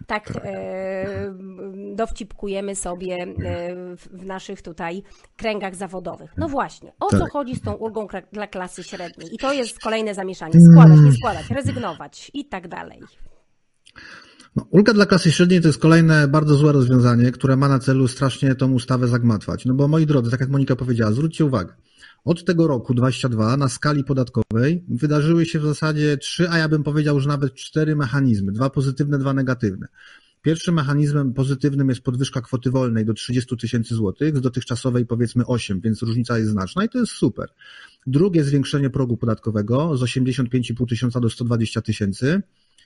[0.08, 1.34] Tak e,
[1.96, 3.28] dowcipkujemy sobie e,
[3.96, 5.04] w naszych tutaj
[5.38, 6.32] kręgach zawodowych.
[6.38, 7.32] No właśnie, o co tak.
[7.32, 9.36] chodzi z tą ulgą dla klasy średniej?
[9.36, 10.54] I to jest kolejne zamieszanie.
[10.72, 13.02] Składać, nie składać, rezygnować i tak dalej.
[14.56, 18.08] No, ulga dla klasy średniej to jest kolejne bardzo złe rozwiązanie, które ma na celu
[18.08, 19.66] strasznie tą ustawę zagmatwać.
[19.66, 21.74] No bo moi drodzy, tak jak Monika powiedziała, zwróćcie uwagę.
[22.26, 26.84] Od tego roku 22 na skali podatkowej wydarzyły się w zasadzie trzy, a ja bym
[26.84, 28.52] powiedział, że nawet cztery mechanizmy.
[28.52, 29.88] Dwa pozytywne, dwa negatywne.
[30.42, 35.82] Pierwszym mechanizmem pozytywnym jest podwyżka kwoty wolnej do 30 tysięcy złotych, z dotychczasowej powiedzmy 8,
[35.82, 37.50] więc różnica jest znaczna i to jest super.
[38.08, 42.42] Drugie zwiększenie progu podatkowego z 85,5 tysiąca do 120 tysięcy,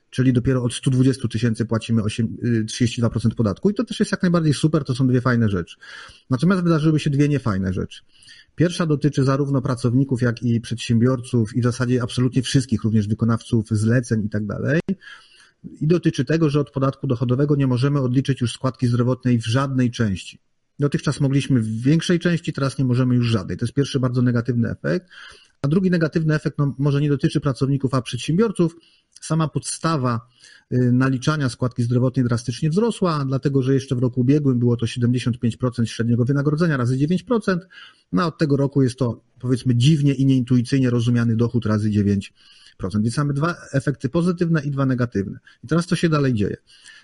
[0.10, 4.54] czyli dopiero od 120 tysięcy płacimy 8, 32% podatku i to też jest jak najbardziej
[4.54, 5.78] super, to są dwie fajne rzeczy.
[6.30, 8.02] Natomiast wydarzyły się dwie niefajne rzeczy.
[8.58, 14.26] Pierwsza dotyczy zarówno pracowników, jak i przedsiębiorców i w zasadzie absolutnie wszystkich, również wykonawców zleceń
[14.26, 14.80] i tak dalej.
[15.82, 19.92] I dotyczy tego, że od podatku dochodowego nie możemy odliczyć już składki zdrowotnej w żadnej
[19.92, 20.40] części.
[20.80, 23.58] Dotychczas mogliśmy w większej części, teraz nie możemy już żadnej.
[23.58, 25.08] To jest pierwszy bardzo negatywny efekt.
[25.62, 28.76] A drugi negatywny efekt no, może nie dotyczy pracowników, a przedsiębiorców.
[29.28, 30.28] Sama podstawa
[30.74, 35.86] y, naliczania składki zdrowotnej drastycznie wzrosła, dlatego że jeszcze w roku ubiegłym było to 75%
[35.86, 37.58] średniego wynagrodzenia razy 9%,
[38.12, 42.32] no a od tego roku jest to powiedzmy dziwnie i nieintuicyjnie rozumiany dochód razy 9%.
[43.02, 45.40] Więc mamy dwa efekty pozytywne i dwa negatywne.
[45.64, 46.58] I teraz co się dalej dzieje?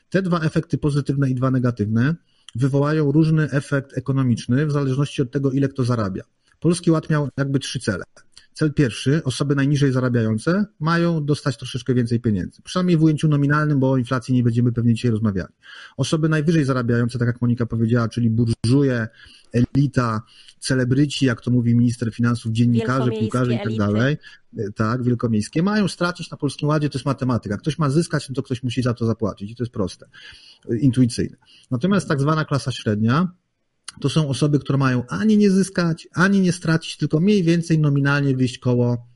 [0.09, 2.15] Te dwa efekty pozytywne i dwa negatywne
[2.55, 6.23] wywołają różny efekt ekonomiczny w zależności od tego, ile kto zarabia.
[6.59, 8.03] Polski Ład miał jakby trzy cele.
[8.53, 12.61] Cel pierwszy, osoby najniżej zarabiające mają dostać troszeczkę więcej pieniędzy.
[12.61, 15.53] Przynajmniej w ujęciu nominalnym, bo o inflacji nie będziemy pewnie dzisiaj rozmawiali.
[15.97, 19.07] Osoby najwyżej zarabiające, tak jak Monika powiedziała, czyli burżuje,
[19.53, 20.21] elita,
[20.59, 24.17] celebryci, jak to mówi minister finansów, dziennikarze, piłkarze i tak dalej,
[24.75, 27.57] tak, wielkomiejskie, mają stracić na Polskim Ładzie, to jest matematyka.
[27.57, 30.05] Ktoś ma zyskać, no to ktoś musi za to zapłacić i to jest proste,
[30.79, 31.37] intuicyjne.
[31.71, 33.31] Natomiast tak zwana klasa średnia,
[34.01, 38.35] to są osoby, które mają ani nie zyskać, ani nie stracić, tylko mniej więcej nominalnie
[38.35, 39.07] wyjść koło,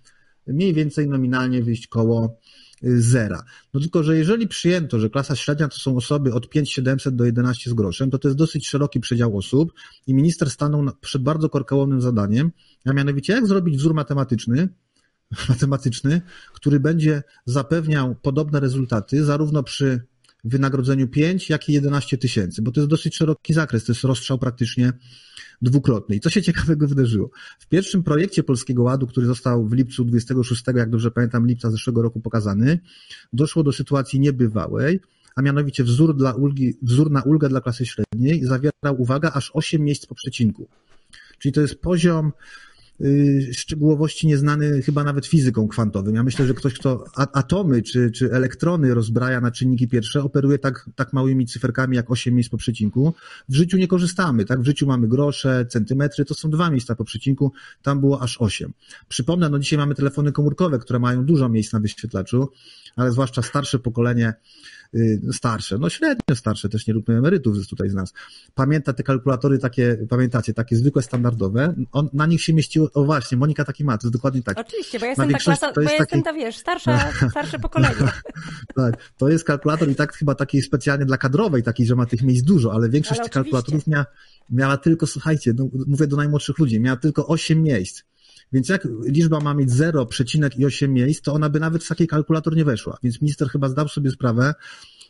[0.48, 2.38] mniej więcej nominalnie wyjść koło
[2.84, 3.44] y, zera.
[3.74, 7.70] No tylko, że jeżeli przyjęto, że klasa średnia to są osoby od 5700 do 11
[7.70, 9.74] z groszem, to to jest dosyć szeroki przedział osób
[10.08, 12.52] i minister stanął przed bardzo korkołownym zadaniem,
[12.86, 14.70] a mianowicie jak zrobić wzór matematyczny,
[15.50, 16.22] matematyczny,
[16.54, 20.02] który będzie zapewniał podobne rezultaty zarówno przy
[20.50, 24.38] wynagrodzeniu 5, jak i 11 tysięcy, bo to jest dosyć szeroki zakres, to jest rozstrzał
[24.38, 24.94] praktycznie
[25.62, 26.16] dwukrotny.
[26.16, 27.30] I co się ciekawego wydarzyło?
[27.60, 32.02] W pierwszym projekcie Polskiego Ładu, który został w lipcu 26, jak dobrze pamiętam, lipca zeszłego
[32.02, 32.80] roku pokazany,
[33.34, 35.00] doszło do sytuacji niebywałej,
[35.36, 39.84] a mianowicie wzór, dla ulgi, wzór na ulgę dla klasy średniej zawierał, uwaga, aż 8
[39.84, 40.68] miejsc po przecinku.
[41.40, 42.32] Czyli to jest poziom
[43.54, 46.16] szczegółowości nieznany chyba nawet fizyką kwantowym.
[46.16, 50.90] Ja myślę, że ktoś, kto atomy czy, czy elektrony rozbraja na czynniki pierwsze, operuje tak,
[50.96, 53.14] tak małymi cyferkami jak 8 miejsc po przecinku.
[53.50, 54.62] W życiu nie korzystamy, tak?
[54.62, 58.74] W życiu mamy grosze, centymetry, to są dwa miejsca po przecinku, tam było aż 8.
[59.10, 62.50] Przypomnę, no dzisiaj mamy telefony komórkowe, które mają dużo miejsc na wyświetlaczu,
[62.96, 64.77] ale zwłaszcza starsze pokolenie Y,
[65.32, 68.13] starsze, no średnio starsze, też nie róbmy emerytów tutaj z nas.
[68.56, 73.38] Pamięta te kalkulatory takie, pamiętacie, takie zwykłe, standardowe, on, na nich się mieściło, o właśnie,
[73.38, 74.58] Monika taki ma, to jest dokładnie tak.
[74.60, 76.02] Oczywiście, bo ja jestem ta klasa, bo ja taki...
[76.02, 77.95] jestem ta, wiesz, starsza, starsze pokolenie.
[78.76, 82.21] tak, to jest kalkulator i tak chyba taki specjalnie dla kadrowej, taki, że ma tych
[82.21, 84.06] miejsc dużo, ale większość ale tych kalkulatorów miała,
[84.50, 88.04] miała tylko, słuchajcie, no, mówię do najmłodszych ludzi, miała tylko 8 miejsc.
[88.54, 92.66] Więc jak liczba ma mieć 0,8 miejsc, to ona by nawet w taki kalkulator nie
[92.66, 92.98] weszła.
[93.04, 94.54] Więc minister chyba zdał sobie sprawę,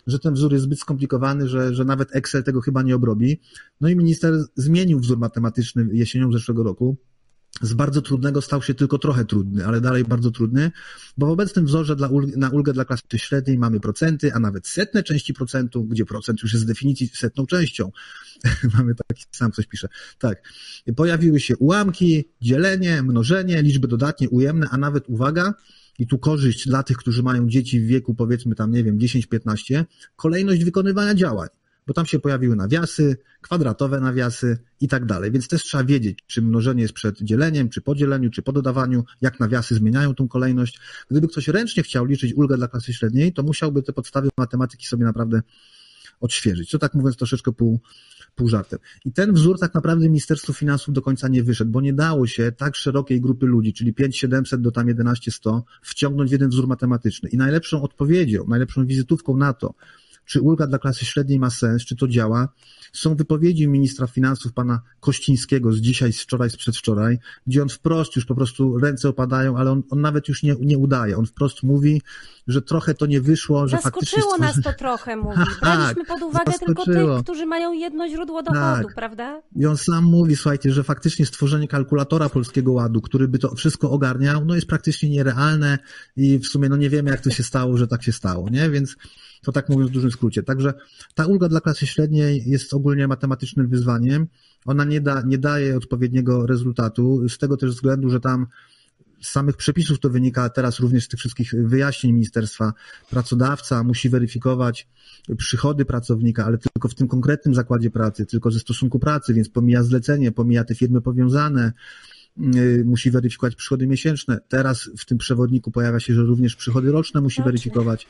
[0.08, 3.40] że ten wzór jest zbyt skomplikowany, że, że nawet Excel tego chyba nie obrobi.
[3.82, 6.98] No i minister zmienił wzór matematyczny jesienią zeszłego roku
[7.62, 10.72] z bardzo trudnego stał się tylko trochę trudny, ale dalej bardzo trudny,
[11.18, 14.68] bo w obecnym wzorze dla ulg, na ulgę dla klasy średniej mamy procenty, a nawet
[14.68, 17.92] setne części procentu, gdzie procent już jest z definicji setną częścią.
[18.78, 19.88] mamy taki sam coś pisze.
[20.20, 20.54] Tak.
[20.96, 25.54] Pojawiły się ułamki, dzielenie, mnożenie, liczby dodatnie, ujemne, a nawet uwaga,
[26.00, 29.86] i tu korzyść dla tych, którzy mają dzieci w wieku powiedzmy tam, nie wiem, 10-15,
[30.16, 31.48] kolejność wykonywania działań
[31.88, 35.32] bo tam się pojawiły nawiasy, kwadratowe nawiasy i tak dalej.
[35.32, 39.04] Więc też trzeba wiedzieć, czy mnożenie jest przed dzieleniem, czy po dzieleniu, czy po dodawaniu,
[39.22, 40.80] jak nawiasy zmieniają tą kolejność.
[41.12, 45.06] Gdyby ktoś ręcznie chciał liczyć ulgę dla klasy średniej, to musiałby te podstawy matematyki sobie
[45.06, 45.42] naprawdę
[46.20, 46.72] odświeżyć.
[46.72, 47.80] To tak mówiąc troszeczkę pół,
[48.36, 48.80] pół żartem.
[49.06, 52.52] I ten wzór tak naprawdę Ministerstwo Finansów do końca nie wyszedł, bo nie dało się
[52.52, 57.30] tak szerokiej grupy ludzi, czyli 5700 do tam 11100, wciągnąć w jeden wzór matematyczny.
[57.30, 59.74] I najlepszą odpowiedzią, najlepszą wizytówką na to,
[60.28, 62.50] czy ulga dla klasy średniej ma sens, czy to działa.
[62.94, 68.16] Są wypowiedzi ministra finansów pana Kościńskiego z dzisiaj, z wczoraj, z przedwczoraj, gdzie on wprost
[68.16, 71.18] już po prostu ręce opadają, ale on, on nawet już nie, nie udaje.
[71.18, 72.02] On wprost mówi,
[72.48, 74.22] że trochę to nie wyszło, że faktycznie...
[74.22, 75.38] Zaskoczyło nas to trochę, mówi.
[75.62, 78.96] Braliśmy pod uwagę tylko tych, którzy mają jedno źródło dochodu, tak.
[78.96, 79.42] prawda?
[79.56, 83.92] I on sam mówi, słuchajcie, że faktycznie stworzenie kalkulatora Polskiego Ładu, który by to wszystko
[83.92, 85.78] ogarniał, no jest praktycznie nierealne
[86.16, 88.70] i w sumie no nie wiemy, jak to się stało, że tak się stało, nie?
[88.70, 88.96] Więc
[89.48, 90.44] to tak mówiąc w dużym skrócie.
[90.44, 90.74] Także
[91.16, 94.28] ta ulga dla klasy średniej jest ogólnie matematycznym wyzwaniem.
[94.66, 98.48] Ona nie, da, nie daje odpowiedniego rezultatu, z tego też względu, że tam
[99.22, 102.74] z samych przepisów to wynika teraz również z tych wszystkich wyjaśnień ministerstwa.
[103.10, 104.88] Pracodawca musi weryfikować
[105.38, 109.84] przychody pracownika, ale tylko w tym konkretnym zakładzie pracy, tylko ze stosunku pracy, więc pomija
[109.84, 111.74] zlecenie, pomija te firmy powiązane,
[112.56, 114.40] y, musi weryfikować przychody miesięczne.
[114.48, 118.08] Teraz w tym przewodniku pojawia się, że również przychody roczne musi weryfikować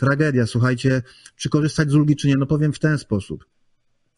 [0.00, 0.46] tragedia.
[0.46, 1.02] Słuchajcie,
[1.36, 2.36] czy korzystać z ulgi, czy nie?
[2.36, 3.44] No powiem w ten sposób.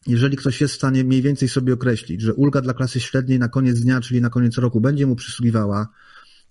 [0.07, 3.47] Jeżeli ktoś jest w stanie mniej więcej sobie określić, że ulga dla klasy średniej na
[3.47, 5.87] koniec dnia, czyli na koniec roku będzie mu przysługiwała,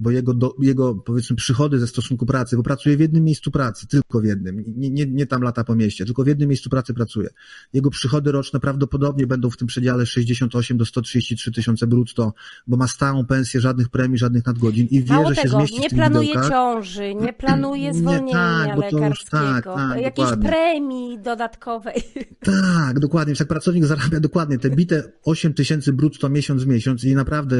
[0.02, 3.86] bo jego, do, jego powiedzmy przychody ze stosunku pracy, bo pracuje w jednym miejscu pracy,
[3.86, 6.94] tylko w jednym, nie, nie, nie tam lata po mieście, tylko w jednym miejscu pracy
[6.94, 7.28] pracuje.
[7.72, 12.34] Jego przychody roczne prawdopodobnie będą w tym przedziale 68 do 133 tysiące brutto,
[12.66, 15.80] bo ma stałą pensję, żadnych premii, żadnych nadgodzin i wie, Mało że tego, się zmieści
[15.80, 16.50] nie w planuje widełkach.
[16.50, 20.48] ciąży, nie planuje zwolnienia nie, tak, lekarskiego, już, tak, tak, jakiejś dokładnie.
[20.48, 22.02] premii dodatkowej.
[22.44, 23.30] Tak, dokładnie.
[23.30, 27.56] Więc jak pracownik zarabia dokładnie te bite 8 tysięcy brutto miesiąc w miesiąc i naprawdę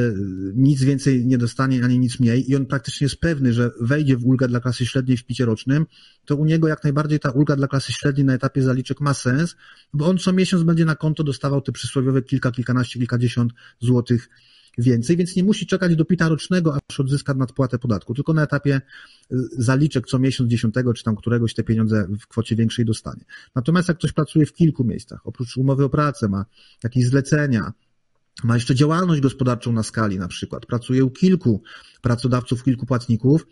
[0.55, 4.25] nic więcej nie dostanie, ani nic mniej i on praktycznie jest pewny, że wejdzie w
[4.25, 5.85] ulgę dla klasy średniej w picie rocznym,
[6.25, 9.55] to u niego jak najbardziej ta ulga dla klasy średniej na etapie zaliczek ma sens,
[9.93, 14.29] bo on co miesiąc będzie na konto dostawał te przysłowiowe kilka, kilkanaście, kilkadziesiąt złotych
[14.77, 18.81] więcej, więc nie musi czekać do pita rocznego, aż odzyska nadpłatę podatku, tylko na etapie
[19.31, 23.25] y, zaliczek co miesiąc dziesiątego czy tam któregoś te pieniądze w kwocie większej dostanie.
[23.55, 26.45] Natomiast jak ktoś pracuje w kilku miejscach, oprócz umowy o pracę, ma
[26.83, 27.73] jakieś zlecenia,
[28.43, 31.63] ma jeszcze działalność gospodarczą na skali na przykład, pracuje u kilku
[32.01, 33.47] pracodawców, kilku płatników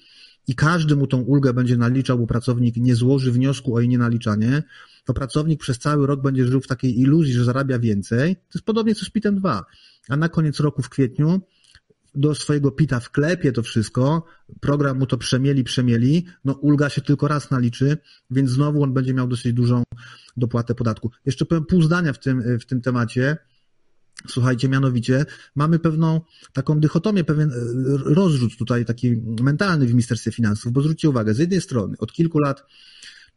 [0.48, 4.64] i każdy mu tą ulgę będzie naliczał, bo pracownik nie złoży wniosku o jej nienaliczanie,
[5.06, 8.36] to pracownik przez cały rok będzie żył w takiej iluzji, że zarabia więcej.
[8.36, 9.66] To jest podobnie co z PIT-em 2.
[10.10, 11.42] A na koniec roku w kwietniu
[12.16, 14.26] do swojego PIT-a wklepie to wszystko,
[14.60, 17.98] program mu to przemieli, przemieli, no ulga się tylko raz naliczy,
[18.32, 19.84] więc znowu on będzie miał dosyć dużą
[20.38, 21.12] dopłatę podatku.
[21.26, 23.38] Jeszcze powiem pół zdania w tym, w tym temacie.
[24.28, 26.22] Słuchajcie, mianowicie mamy pewną
[26.54, 27.56] taką dychotomię, pewien e,
[28.04, 32.40] rozrzut tutaj taki mentalny w Ministerstwie Finansów, bo zwróćcie uwagę, z jednej strony od kilku
[32.40, 32.64] lat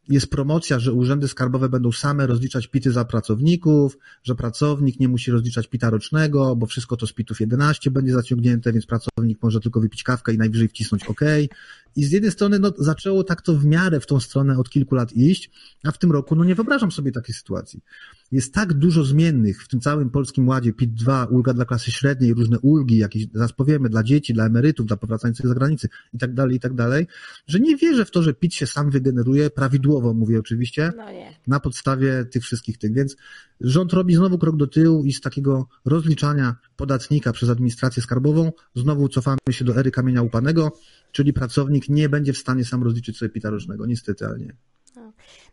[0.09, 5.31] jest promocja, że urzędy skarbowe będą same rozliczać pity za pracowników, że pracownik nie musi
[5.31, 9.79] rozliczać pita rocznego, bo wszystko to z pitów 11 będzie zaciągnięte, więc pracownik może tylko
[9.79, 11.21] wypić kawkę i najwyżej wcisnąć OK.
[11.95, 14.95] I z jednej strony no, zaczęło tak to w miarę w tą stronę od kilku
[14.95, 15.51] lat iść,
[15.83, 17.81] a w tym roku no nie wyobrażam sobie takiej sytuacji.
[18.35, 22.59] Jest tak dużo zmiennych w tym całym polskim ładzie, PIT-2, ulga dla klasy średniej, różne
[22.59, 26.55] ulgi, jakieś, zaraz powiemy, dla dzieci, dla emerytów, dla powracających z zagranicy i tak dalej,
[26.55, 27.07] i tak dalej,
[27.47, 31.03] że nie wierzę w to, że PIT się sam wygeneruje prawidłowo, mówię oczywiście, No
[31.47, 32.93] na podstawie tych wszystkich tych.
[32.93, 33.15] Więc
[33.61, 39.09] rząd robi znowu krok do tyłu i z takiego rozliczania podatnika przez administrację skarbową znowu
[39.09, 40.71] cofamy się do ery kamienia łupanego,
[41.11, 43.85] czyli pracownik nie będzie w stanie sam rozliczyć sobie pita rocznego.
[43.85, 44.55] Niestety, ale nie.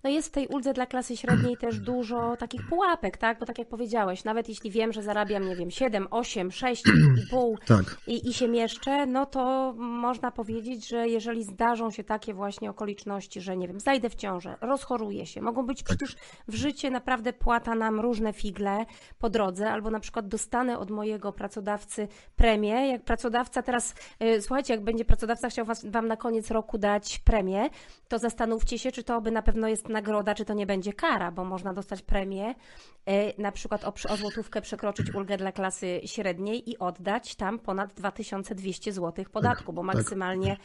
[0.05, 3.39] No jest w tej uldze dla klasy średniej też dużo takich pułapek, tak?
[3.39, 7.97] Bo tak jak powiedziałeś, nawet jeśli wiem, że zarabiam, nie wiem, 7, 8, 6,5 Tak.
[8.07, 13.41] i, i się mieszczę, no to można powiedzieć, że jeżeli zdarzą się takie właśnie okoliczności,
[13.41, 16.17] że nie wiem, zajdę w ciążę, rozchoruję się, mogą być przecież
[16.49, 18.87] w życie naprawdę płata nam różne figle
[19.19, 22.89] po drodze, albo na przykład dostanę od mojego pracodawcy premię.
[22.89, 27.19] Jak pracodawca teraz, y, słuchajcie, jak będzie pracodawca chciał was, wam na koniec roku dać
[27.19, 27.71] premię,
[28.09, 31.31] to zastanówcie się, czy to by na pewno jest nagroda, czy to nie będzie kara,
[31.31, 36.71] bo można dostać premię, y, na przykład o, o złotówkę przekroczyć ulgę dla klasy średniej
[36.71, 39.95] i oddać tam ponad 2200 zł podatku, bo tak.
[39.95, 40.57] maksymalnie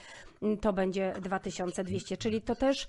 [0.61, 2.87] to będzie 2200, czyli to też,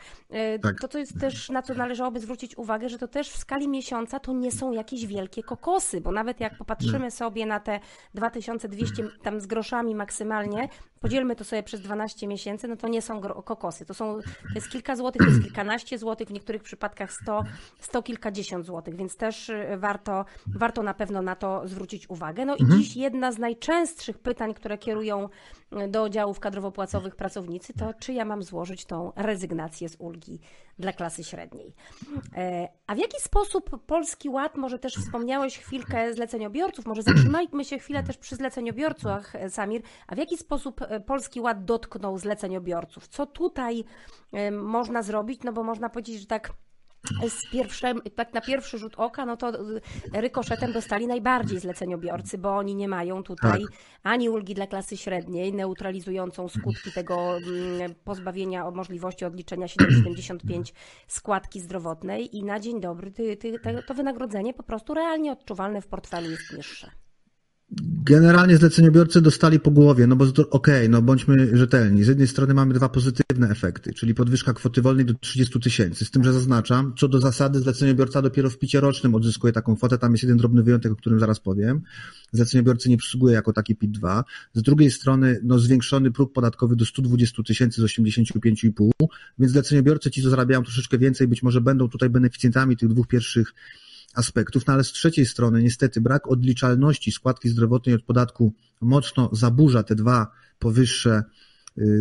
[0.54, 0.80] y, Tak.
[0.80, 4.20] to co jest też, na co należałoby zwrócić uwagę, że to też w skali miesiąca
[4.20, 7.80] to nie są jakieś wielkie kokosy, bo nawet jak popatrzymy sobie na te
[8.14, 10.68] 2200 tam z groszami maksymalnie,
[11.00, 14.70] podzielmy to sobie przez 12 miesięcy, no to nie są kokosy, to są, to jest
[14.70, 17.44] kilka złotych, to jest kilkanaście złotych, w niektórych przypadkach 100,
[17.80, 22.44] 100 kilkadziesiąt złotych, więc też y, warto, warto na pewno na to zwrócić uwagę.
[22.44, 25.28] No i dziś jedna z najczęstszych pytań, które kierują
[25.84, 30.40] y, do oddziałów kadrowo-płacowych pracownicy, to czy ja mam złożyć tą rezygnację z ulgi
[30.78, 31.74] dla klasy średniej.
[32.36, 37.78] E, A w jaki sposób Polski Ład, może też wspomniałeś chwilkę zleceniobiorców, może zatrzymajmy się
[37.78, 43.08] chwilę też przy zleceniobiorcach, e, Samir, a w jaki sposób e, Polski Ład dotknął zleceniobiorców?
[43.08, 43.84] Co tutaj
[44.52, 45.42] można zrobić?
[45.42, 46.52] No bo można powiedzieć, że tak
[47.28, 49.80] z pierwszym, tak na pierwszy rzut oka, no to y,
[50.12, 53.70] rykoszetem dostali najbardziej zleceniobiorcy, bo oni nie mają tutaj Tak.
[54.02, 60.72] ani ulgi dla klasy średniej, neutralizującą skutki tego mm, pozbawienia o możliwości odliczenia 7,75
[61.06, 65.86] składki zdrowotnej i na dzień dobry ty, ty, to wynagrodzenie po prostu realnie odczuwalne w
[65.86, 66.90] portfelu jest niższe.
[68.04, 72.04] Generalnie zleceniobiorcy dostali po głowie, no bo okej, no bądźmy rzetelni.
[72.04, 76.04] Z jednej strony mamy dwa pozytywne efekty, czyli podwyżka kwoty wolnej do 30 tysięcy.
[76.04, 79.98] Z tym, że zaznaczam, co do zasady zleceniobiorca dopiero w picie rocznym odzyskuje taką kwotę.
[79.98, 81.80] Tam jest jeden drobny wyjątek, o którym zaraz powiem.
[82.32, 84.24] Zleceniobiorcy nie przysługuje jako taki PIT-2.
[84.54, 88.90] Z drugiej strony, no zwiększony próg podatkowy do 120 tysięcy z 85,5,
[89.38, 93.54] więc zleceniobiorcy, ci co zarabiają troszeczkę więcej, być może będą tutaj beneficjentami tych dwóch pierwszych
[94.18, 99.82] aspektów, no ale z trzeciej strony niestety brak odliczalności składki zdrowotnej od podatku mocno zaburza
[99.82, 100.26] te dwa
[100.58, 101.22] powyższe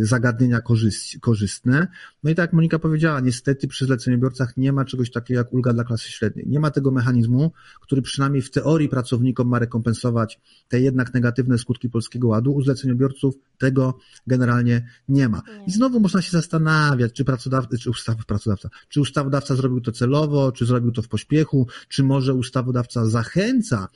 [0.02, 1.86] zagadnienia korzyst, korzystne.
[2.22, 5.72] No i tak jak Monika powiedziała, niestety przy zleceniobiorcach nie ma czegoś takiego jak ulga
[5.72, 6.46] dla klasy średniej.
[6.48, 11.88] Nie ma tego mechanizmu, który przynajmniej w teorii pracownikom ma rekompensować te jednak negatywne skutki
[11.88, 12.52] polskiego ładu.
[12.52, 15.42] U zleceniobiorców tego generalnie nie ma.
[15.66, 20.52] I znowu można się zastanawiać, czy pracodawca, czy ustaw, pracodawca, czy ustawodawca zrobił to celowo,
[20.52, 23.88] czy zrobił to w pośpiechu, czy może ustawodawca zachęca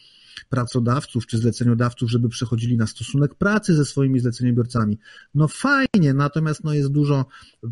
[0.49, 4.99] pracodawców czy zleceniodawców, żeby przechodzili na stosunek pracy ze swoimi zleceniobiorcami.
[5.35, 7.27] No fajnie, natomiast no jest dużo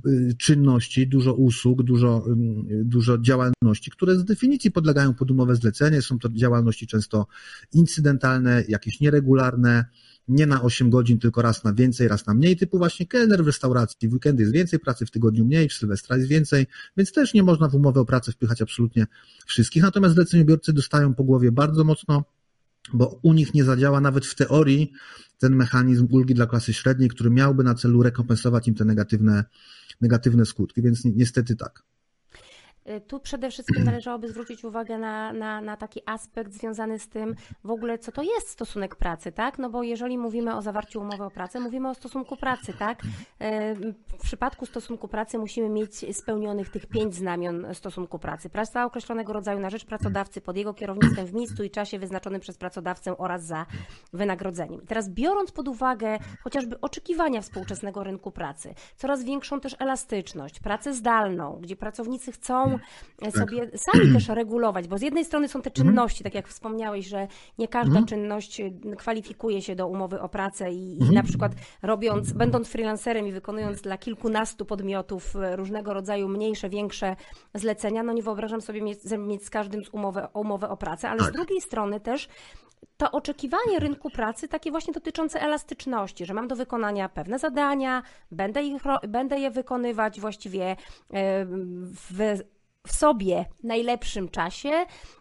[0.07, 2.25] y, czynności, dużo usług, dużo,
[2.85, 6.03] dużo działalności, które z definicji podlegają pod umowę zlecenie.
[6.03, 7.27] Są to działalności często
[7.73, 9.85] incydentalne, jakieś nieregularne,
[10.31, 13.47] nie na 8 godzin, tylko raz na więcej, raz na mniej, typu właśnie kelner w
[13.47, 14.09] restauracji.
[14.09, 17.43] W weekendy jest więcej pracy, w tygodniu mniej, w Sylwestra jest więcej, więc też nie
[17.43, 19.07] można w umowę o pracę wpychać absolutnie
[19.47, 19.83] wszystkich.
[19.83, 22.25] Natomiast zleceniobiorcy dostają po głowie bardzo mocno,
[22.93, 24.93] bo u nich nie zadziała nawet w teorii
[25.39, 29.45] ten mechanizm ulgi dla klasy średniej, który miałby na celu rekompensować im te negatywne,
[30.01, 31.83] negatywne skutki, więc ni- niestety tak.
[32.89, 37.35] Y, Tu przede wszystkim należałoby zwrócić uwagę na, na, na taki aspekt związany z tym
[37.65, 39.59] w ogóle, co to jest stosunek pracy, tak?
[39.59, 43.03] No bo jeżeli mówimy o zawarciu umowy o pracę, mówimy o stosunku pracy, tak?
[43.03, 48.51] Y, W przypadku stosunku pracy musimy mieć spełnionych tych pięć znamion stosunku pracy.
[48.51, 52.59] Praca określonego rodzaju na rzecz pracodawcy pod jego kierownictwem w miejscu i czasie wyznaczonym przez
[52.59, 53.67] pracodawcę oraz za
[54.13, 54.83] wynagrodzeniem.
[54.83, 60.95] I teraz biorąc pod uwagę chociażby oczekiwania współczesnego rynku pracy, coraz większą też elastyczność, pracę
[60.95, 62.70] zdalną, gdzie pracownicy chcą
[63.23, 67.07] e, sobie sami też regulować, bo z jednej strony są te czynności, tak jak wspomniałeś,
[67.07, 67.29] że
[67.59, 71.53] nie każda czynność e, kwalifikuje się do umowy o pracę i, i na przykład
[71.83, 77.17] robiąc, będąc freelancerem i wykonując dla kilkunastu podmiotów e, różnego rodzaju mniejsze, większe
[77.55, 81.21] zlecenia, no nie wyobrażam sobie mieć, mieć z każdym z umowę, umowę o pracę, ale
[81.21, 81.35] z Tak.
[81.35, 82.29] drugiej strony też
[82.97, 88.63] to oczekiwanie rynku pracy, takie właśnie dotyczące elastyczności, że mam do wykonania pewne zadania, będę,
[88.63, 90.77] ich, będę je wykonywać właściwie e,
[92.11, 92.39] w,
[92.87, 94.71] w sobie najlepszym czasie,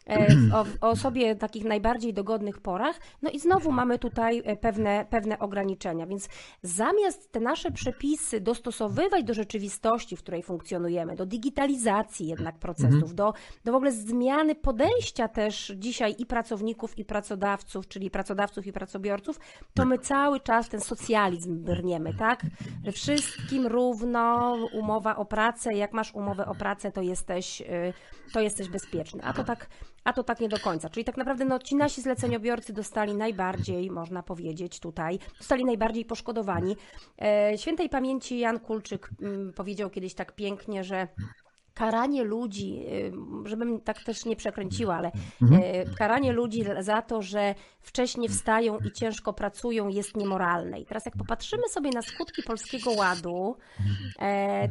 [0.10, 2.99] e, o, o sobie takich najbardziej dogodnych porach.
[3.22, 6.30] No i znowu mamy tutaj e, pewne, pewne ograniczenia, więc
[6.62, 13.34] zamiast te nasze przepisy dostosowywać do rzeczywistości, w której funkcjonujemy, do digitalizacji jednak procesów, do,
[13.66, 19.39] do w ogóle zmiany podejścia też dzisiaj i pracowników, i pracodawców, czyli pracodawców i pracobiorców,
[19.74, 22.45] to my cały czas ten socjalizm brniemy, tak?
[22.86, 27.93] Że wszystkim równo umowa o pracę, jak masz umowę o pracę, to jesteś, y,
[28.34, 29.24] to jesteś bezpieczny.
[29.24, 29.68] A to tak,
[30.04, 30.89] a to tak nie do końca.
[30.89, 36.76] Czyli tak naprawdę no, ci nasi zleceniobiorcy dostali najbardziej, można powiedzieć tutaj, zostali najbardziej poszkodowani.
[37.22, 41.08] E, Świętej pamięci Jan Kulczyk mm, powiedział kiedyś tak pięknie, że
[41.80, 43.12] karanie ludzi, y,
[43.45, 48.91] żebym tak też nie przekręciła, ale y, karanie ludzi za to, że wcześniej wstają i
[48.91, 50.80] ciężko pracują jest niemoralne.
[50.80, 53.58] I teraz jak popatrzymy sobie na skutki Polskiego Ładu,
[54.22, 54.68] e,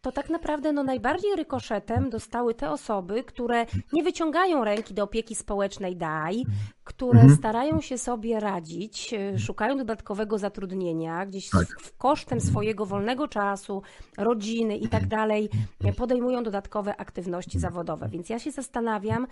[0.00, 5.34] to tak naprawdę no, najbardziej rykoszetem dostały te osoby, które nie wyciągają ręki do opieki
[5.34, 6.46] społecznej DAI,
[6.84, 11.66] które starają się sobie radzić, e, szukają dodatkowego zatrudnienia, gdzieś Tak.
[11.80, 13.82] w kosztem swojego wolnego czasu,
[14.18, 15.48] rodziny i tak dalej,
[15.84, 18.08] e, podejmują dodatkowe aktywności zawodowe.
[18.08, 19.26] Więc ja się zastanawiam,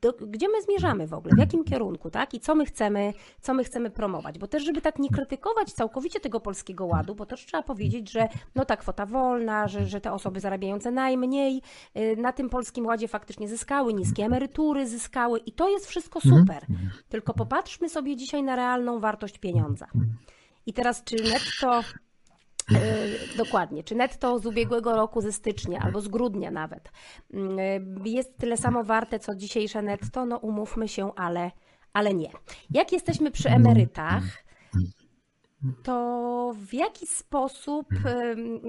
[0.00, 2.34] do, gdzie my zmierzamy w ogóle, w jakim kierunku, tak?
[2.34, 4.38] I co my chcemy, co my chcemy promować.
[4.38, 8.28] Bo też, żeby tak nie krytykować całkowicie tego polskiego ładu, bo też trzeba powiedzieć, że
[8.54, 11.62] no ta kwota wolna, że, że te osoby zarabiające najmniej
[11.96, 16.66] y, na tym polskim ładzie faktycznie zyskały, niskie emerytury zyskały i to jest wszystko super.
[17.08, 19.86] Tylko popatrzmy sobie dzisiaj na realną wartość pieniądza.
[20.66, 21.82] I teraz, czy netto
[22.74, 23.84] E, Dokładnie.
[23.84, 26.88] Czy netto z ubiegłego roku, ze stycznia albo z grudnia nawet,
[27.34, 27.38] e,
[28.04, 30.26] jest tyle samo warte, co dzisiejsze netto?
[30.26, 31.50] No umówmy się, ale,
[31.92, 32.30] ale nie.
[32.70, 34.22] Jak jesteśmy przy emerytach,
[35.82, 38.60] to w jaki sposób em,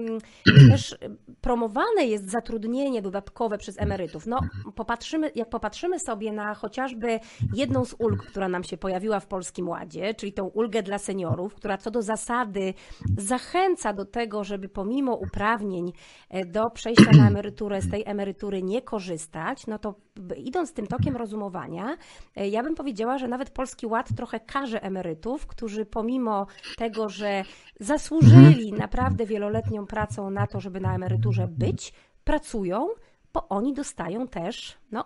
[0.70, 0.98] też
[1.40, 4.26] promowane jest zatrudnienie dodatkowe przez emerytów?
[4.26, 4.40] No,
[4.74, 7.20] popatrzymy, jak popatrzymy sobie na chociażby
[7.54, 11.54] jedną z ulg, która nam się pojawiła w Polskim Ładzie, czyli tą ulgę dla seniorów,
[11.54, 12.74] która co do zasady
[13.18, 15.92] zachęca do tego, żeby pomimo uprawnień
[16.30, 19.94] e, do przejścia na emeryturę z tej emerytury nie korzystać, no to
[20.36, 21.96] idąc tym tokiem rozumowania,
[22.36, 26.46] e, ja bym powiedziała, że nawet Polski Ład trochę karze emerytów, którzy pomimo
[26.76, 27.44] tego, że
[27.80, 31.92] zasłużyli naprawdę wieloletnią pracą na to, żeby na emeryturze być,
[32.24, 32.88] pracują,
[33.32, 35.04] bo oni dostają też, no,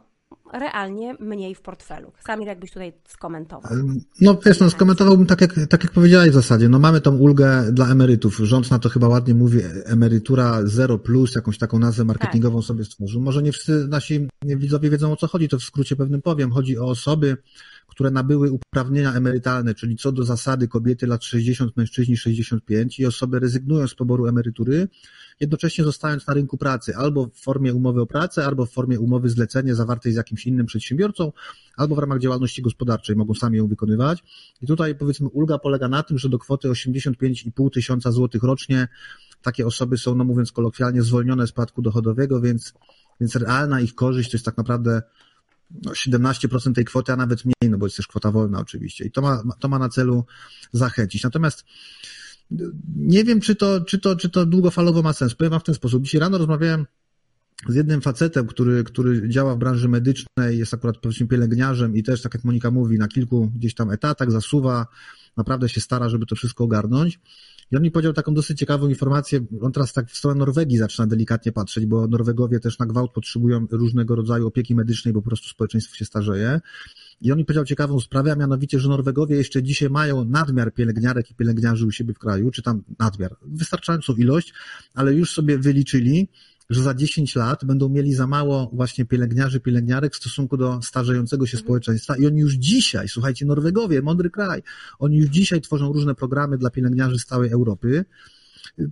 [0.52, 2.12] realnie mniej w portfelu.
[2.26, 3.72] Samir, jakbyś tutaj skomentował.
[4.20, 6.68] No wiesz, no skomentowałbym tak jak, tak jak powiedziałeś w zasadzie.
[6.68, 8.36] No mamy tą ulgę dla emerytów.
[8.36, 13.20] Rząd na to chyba ładnie mówi emerytura 0 plus, jakąś taką nazwę marketingową sobie stworzył.
[13.20, 16.50] Może nie wszyscy nasi widzowie wiedzą o co chodzi, to w skrócie pewnym powiem.
[16.50, 17.36] Chodzi o osoby,
[17.92, 23.40] które nabyły uprawnienia emerytalne, czyli co do zasady kobiety lat 60, mężczyźni 65 i osoby
[23.40, 24.88] rezygnują z poboru emerytury,
[25.40, 29.28] jednocześnie zostając na rynku pracy albo w formie umowy o pracę, albo w formie umowy
[29.28, 31.32] zlecenie zawartej z jakimś innym przedsiębiorcą,
[31.76, 34.24] albo w ramach działalności gospodarczej mogą sami ją wykonywać.
[34.62, 38.88] I tutaj powiedzmy ulga polega na tym, że do kwoty 85,5 tysiąca złotych rocznie
[39.42, 42.74] takie osoby są, no mówiąc kolokwialnie, zwolnione z podatku dochodowego, więc,
[43.20, 45.02] więc realna ich korzyść to jest tak naprawdę
[45.82, 49.04] no 17% tej kwoty, a nawet mniej, no bo jest też kwota wolna oczywiście.
[49.04, 50.24] I to ma, to ma na celu
[50.72, 51.22] zachęcić.
[51.22, 51.64] Natomiast
[52.96, 55.34] nie wiem, czy to, czy to, czy to długofalowo ma sens.
[55.34, 56.04] Powiem wam w ten sposób.
[56.04, 56.86] Dzisiaj rano rozmawiałem
[57.68, 62.22] z jednym facetem, który, który działa w branży medycznej, jest akurat powiedzmy pielęgniarzem i też,
[62.22, 64.86] tak jak Monika mówi, na kilku gdzieś tam etatach zasuwa,
[65.36, 67.20] naprawdę się stara, żeby to wszystko ogarnąć.
[67.72, 69.40] I on mi powiedział taką dosyć ciekawą informację.
[69.60, 73.66] On teraz tak w stronę Norwegii zaczyna delikatnie patrzeć, bo Norwegowie też na gwałt potrzebują
[73.70, 76.60] różnego rodzaju opieki medycznej, bo po prostu społeczeństwo się starzeje.
[77.20, 81.30] I on mi powiedział ciekawą sprawę, a mianowicie, że Norwegowie jeszcze dzisiaj mają nadmiar pielęgniarek
[81.30, 84.54] i pielęgniarzy u siebie w kraju, czy tam nadmiar, wystarczającą ilość,
[84.94, 86.28] ale już sobie wyliczyli,
[86.72, 91.46] że za 10 lat będą mieli za mało właśnie pielęgniarzy, pielęgniarek w stosunku do starzejącego
[91.46, 94.62] się społeczeństwa i oni już dzisiaj, słuchajcie, Norwegowie, mądry kraj,
[94.98, 98.04] oni już dzisiaj tworzą różne programy dla pielęgniarzy z całej Europy,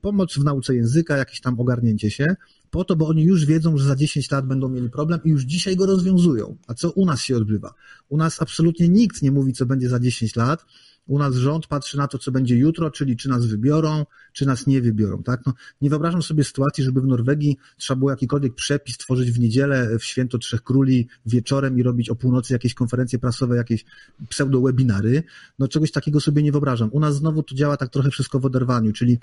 [0.02, 2.36] pomoc w nauce języka, jakieś tam ogarnięcie się,
[2.70, 5.42] po to, bo oni już wiedzą, że za 10 lat będą mieli problem i już
[5.42, 6.56] dzisiaj go rozwiązują.
[6.66, 7.74] A co u nas się odbywa?
[8.08, 10.64] U nas absolutnie nikt nie mówi, co będzie za 10 lat.
[11.06, 14.66] U nas rząd patrzy na to, co będzie jutro, czyli czy nas wybiorą, czy nas
[14.66, 15.40] nie wybiorą, tak?
[15.46, 19.98] No, nie wyobrażam sobie sytuacji, żeby w Norwegii trzeba było jakikolwiek przepis tworzyć w niedzielę,
[19.98, 23.84] w święto Trzech Króli wieczorem i robić o północy jakieś konferencje prasowe, jakieś
[24.28, 25.22] pseudo-webinary.
[25.58, 26.88] No czegoś takiego sobie nie wyobrażam.
[26.92, 29.18] U nas znowu to działa tak trochę wszystko w oderwaniu, czyli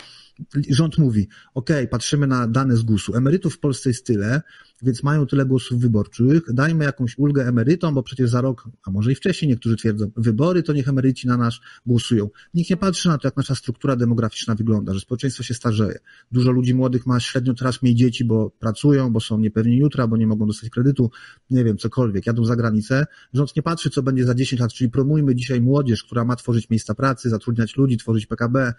[0.70, 4.42] rząd mówi, ok, patrzymy na dane z GUS-u, emerytów w Polsce jest tyle,
[4.82, 9.12] więc mają tyle głosów wyborczych, dajmy jakąś ulgę emerytom, bo przecież za rok, a może
[9.12, 12.30] i wcześniej niektórzy twierdzą, wybory to niech emeryci na nas głosują.
[12.54, 16.00] Nikt nie patrzy na to, jak nasza struktura demograficzna wygląda, że społeczeństwo się starzeje.
[16.32, 20.18] Dużo ludzi młodych ma średnio teraz mniej dzieci, bo pracują, bo są niepewni jutra, bo
[20.18, 21.12] nie mogą dostać kredytu,
[21.50, 23.06] nie wiem, cokolwiek, jadą za granicę.
[23.34, 26.70] Rząd nie patrzy, co będzie za 10 lat, czyli promujmy dzisiaj młodzież, która ma tworzyć
[26.70, 28.74] miejsca pracy, zatrudniać ludzi, tworzyć PKB,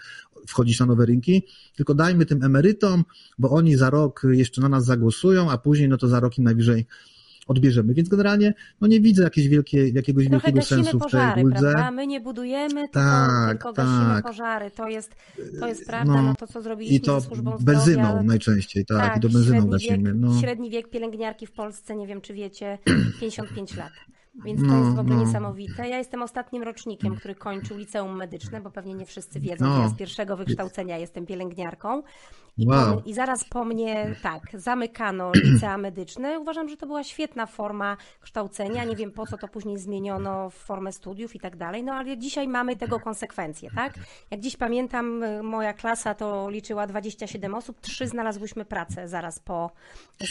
[0.46, 1.42] wchodzić na nowe rynki,
[1.76, 3.04] tylko dajmy tym emerytom,
[3.38, 6.44] bo oni za rok jeszcze na nas zagłosują, a później no to za rok im
[6.44, 6.86] najwyżej
[7.46, 7.94] odbierzemy.
[7.94, 11.60] Więc generalnie no nie widzę jakiejś wielkiej, jakiegoś Trochę wielkiego sensu pożary, w tej uldze.
[11.60, 11.90] prawda?
[11.90, 14.24] My nie budujemy, Tak, tylko, tylko gasimy tak.
[14.26, 14.70] pożary.
[14.70, 15.14] To jest,
[15.60, 18.22] to jest prawda, no, No, to co zrobiliśmy I to ze służbą benzyną zdrowia.
[18.22, 20.40] najczęściej, tak, i to benzyną wiek, No.
[20.40, 22.78] średni wiek pielęgniarki w Polsce, nie wiem czy wiecie,
[23.20, 23.92] 55 lat.
[24.44, 25.24] Więc to No, jest w ogóle no.
[25.24, 25.88] niesamowite.
[25.88, 29.76] Ja jestem ostatnim rocznikiem, który kończył liceum medyczne, bo pewnie nie wszyscy wiedzą, No.
[29.76, 32.02] że ja z pierwszego wykształcenia jestem pielęgniarką.
[32.58, 33.02] I, Wow.
[33.04, 36.38] I zaraz po mnie, tak, zamykano licea medyczne.
[36.38, 38.84] Uważam, że to była świetna forma kształcenia.
[38.84, 42.18] Nie wiem, po co to później zmieniono w formę studiów i tak dalej, no ale
[42.18, 43.94] dzisiaj mamy tego konsekwencje, tak?
[44.30, 49.70] Jak dziś pamiętam, y, moja klasa to liczyła 27 osób, trzy znalazłyśmy pracę zaraz po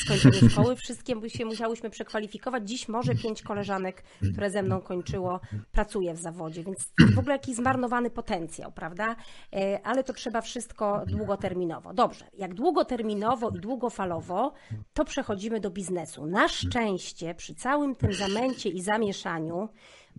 [0.06, 0.76] skończeniu szkoły.
[0.76, 2.70] Wszystkie się musiałyśmy przekwalifikować.
[2.70, 4.04] Dziś może pięć koleżanek,
[4.34, 5.40] które ze mną kończyło,
[5.72, 9.16] pracuje w zawodzie, więc w ogóle jakiś zmarnowany potencjał, prawda?
[9.54, 11.94] E, Ale to trzeba wszystko długoterminowo.
[11.94, 14.54] Dobrze, jak długoterminowo i długofalowo,
[14.94, 16.26] to przechodzimy do biznesu.
[16.26, 19.70] Na szczęście przy całym tym zamęcie i zamieszaniu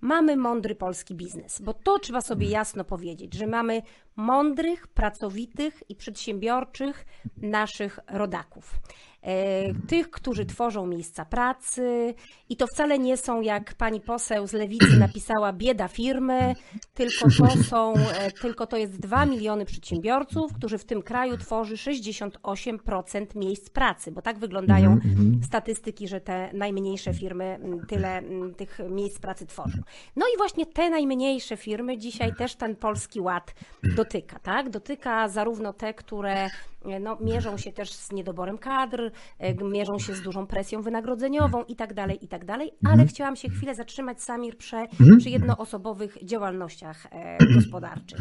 [0.00, 3.82] mamy mądry polski biznes, bo to trzeba sobie jasno powiedzieć, że mamy
[4.18, 7.04] mądrych, pracowitych i przedsiębiorczych
[7.36, 8.78] naszych rodaków.
[9.22, 12.14] E, Tych, którzy tworzą miejsca pracy
[12.48, 16.54] i to wcale nie są, jak pani poseł z Lewicy napisała, bieda firmy,
[16.94, 21.74] tylko to są, e, tylko to jest 2 miliony przedsiębiorców, którzy w tym kraju tworzy
[21.74, 24.98] 68% miejsc pracy, bo tak wyglądają
[25.42, 27.58] statystyki, że te najmniejsze firmy
[27.88, 28.22] tyle
[28.56, 29.78] tych miejsc pracy tworzą.
[30.16, 33.54] No i właśnie te najmniejsze firmy dzisiaj też ten polski ład
[34.08, 34.68] dotyka, tak?
[34.68, 36.48] Dotyka zarówno te, które
[37.00, 41.76] no, mierzą się też z niedoborem kadr, e, mierzą się z dużą presją wynagrodzeniową i
[41.76, 44.76] tak dalej, i tak dalej, ale chciałam się chwilę zatrzymać, Samir, przy,
[45.18, 48.20] przy jednoosobowych działalnościach e, gospodarczych.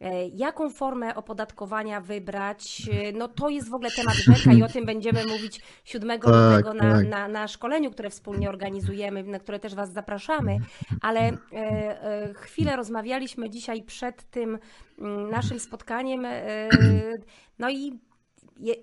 [0.00, 2.82] E, Jaką formę opodatkowania wybrać?
[2.92, 6.24] E, No to jest w ogóle temat rzeka i o tym będziemy mówić 7 Tak,
[6.26, 7.08] lutego na, tak.
[7.08, 10.58] na, na szkoleniu, które wspólnie organizujemy, na które też Was zapraszamy,
[11.00, 14.58] ale e, e, chwilę rozmawialiśmy dzisiaj przed tym
[14.98, 16.68] mm, naszym spotkaniem, e,
[17.58, 17.97] no i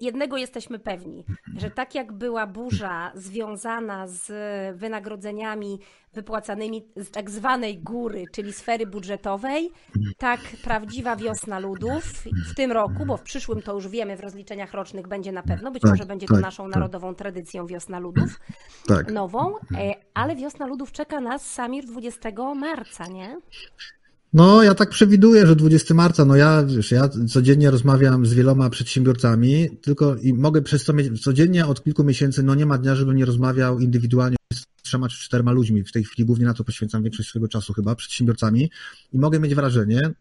[0.01, 1.25] jednego jesteśmy pewni,
[1.57, 4.31] że tak jak była burza związana z
[4.77, 5.79] wynagrodzeniami
[6.13, 9.71] wypłacanymi z tak zwanej góry, czyli sfery budżetowej,
[10.17, 12.03] tak prawdziwa wiosna ludów
[12.51, 15.71] w tym roku, bo w przyszłym to już wiemy w rozliczeniach rocznych będzie na pewno,
[15.71, 16.73] być Tak, może będzie to tak, naszą tak.
[16.73, 18.39] narodową tradycją wiosna ludów,
[19.13, 23.39] nową, e, ale wiosna ludów czeka nas Samir 20 marca, nie?
[24.35, 28.69] No, ja tak przewiduję, że 20 marca, no ja, wiesz, ja codziennie rozmawiam z wieloma
[28.69, 32.95] przedsiębiorcami, tylko i mogę przez to mieć, codziennie od kilku miesięcy, no nie ma dnia,
[32.95, 35.83] żebym nie rozmawiał indywidualnie z trzema czy czterema ludźmi.
[35.83, 38.71] W tej chwili głównie na to poświęcam większość swojego czasu chyba, przedsiębiorcami
[39.13, 40.11] i mogę mieć wrażenie,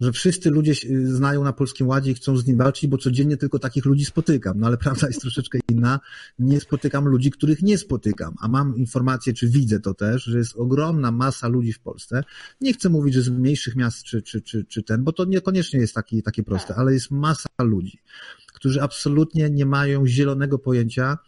[0.00, 3.36] że wszyscy ludzie się- znają na Polskim Ładzie i chcą z nim walczyć, bo codziennie
[3.36, 4.60] tylko takich ludzi spotykam.
[4.60, 6.00] No ale prawda jest troszeczkę inna.
[6.38, 10.56] Nie spotykam ludzi, których nie spotykam, a mam informację, czy widzę to też, że jest
[10.56, 12.24] ogromna masa ludzi w Polsce.
[12.60, 15.80] Nie chcę mówić, że z mniejszych miast czy, czy, czy, czy ten, bo to niekoniecznie
[15.80, 17.98] jest taki, takie proste, ale jest masa ludzi,
[18.54, 21.18] którzy absolutnie nie mają zielonego pojęcia,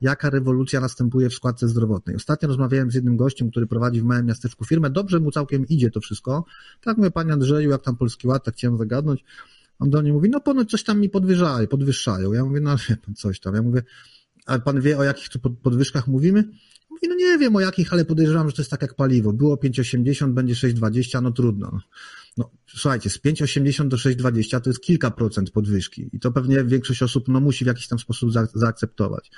[0.00, 2.16] jaka rewolucja następuje w składce zdrowotnej.
[2.16, 4.90] Ostatnio rozmawiałem z jednym gościem, który prowadzi w małym miasteczku firmę.
[4.90, 6.44] Dobrze mu całkiem idzie to wszystko.
[6.80, 9.24] Tak mówię, panie Andrzeju, jak tam Polski Ład, tak chciałem zagadnąć.
[9.78, 12.32] On do mnie mówi, no ponoć coś tam mi podwyższają, podwyższają.
[12.32, 12.76] Ja mówię, no
[13.06, 13.54] pan, coś tam.
[13.54, 13.82] Ja mówię,
[14.46, 16.44] a pan wie, o jakich tu pod- podwyżkach mówimy?
[16.90, 19.32] Mówi, no nie wiem o jakich, ale podejrzewam, że to jest tak jak paliwo.
[19.32, 21.80] Było 5,80, będzie 6,20, no trudno.
[22.36, 27.02] No, słuchajcie, z 5,80 do 6,20 to jest kilka procent podwyżki i to pewnie większość
[27.02, 29.30] osób no, musi w jakiś tam sposób za, zaakceptować.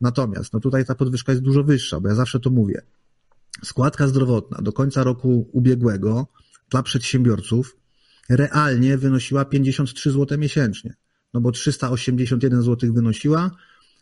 [0.00, 2.82] Natomiast no, tutaj ta podwyżka jest dużo wyższa, bo ja zawsze to mówię.
[3.64, 6.26] Składka zdrowotna do końca roku ubiegłego
[6.70, 7.76] dla przedsiębiorców
[8.28, 10.94] realnie wynosiła 53 zł miesięcznie.
[11.34, 13.50] No bo 381 zł wynosiła,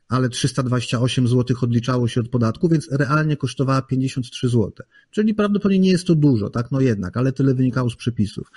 [0.09, 4.73] ale 328 zł odliczało się od podatku, więc realnie kosztowała 53 zł.
[5.11, 6.71] Czyli prawdopodobnie nie jest to dużo, tak?
[6.71, 8.51] No jednak, ale tyle wynikało z przepisów.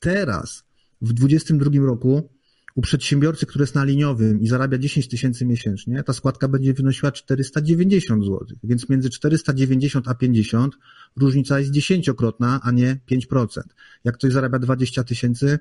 [0.00, 0.64] Teraz
[1.02, 2.33] w 2022 roku
[2.74, 7.12] u przedsiębiorcy, który jest na liniowym i zarabia 10 tysięcy miesięcznie, ta składka będzie wynosiła
[7.12, 8.46] 490 zł.
[8.64, 10.74] Więc między 490 a 50
[11.16, 13.62] różnica jest dziesięciokrotna, a nie 5%.
[14.04, 15.58] Jak ktoś zarabia 20 tysięcy,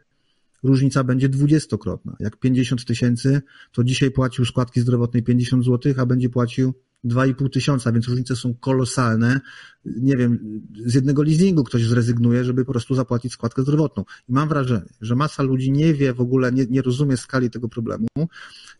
[0.64, 2.16] różnica będzie dwudziestokrotna.
[2.20, 3.42] Jak 50 tysięcy,
[3.72, 6.74] to dzisiaj płacił składki zdrowotnej 50 zł, a będzie płacił
[7.06, 9.42] 2,5 tysiąca, więc różnice są kolosalne.
[9.86, 14.04] Nie wiem, z jednego leasingu ktoś zrezygnuje, żeby po prostu zapłacić składkę zdrowotną.
[14.30, 17.70] I mam wrażenie, że masa ludzi nie wie w ogóle, nie, nie rozumie skali tego
[17.70, 18.08] problemu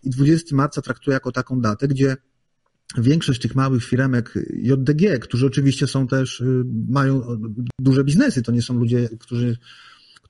[0.04, 2.18] i 20 marca traktuje jako taką datę, gdzie
[2.98, 7.22] większość tych małych firemek JDG, którzy oczywiście są też, y, mają
[7.80, 9.58] duże biznesy, to nie są ludzie, którzy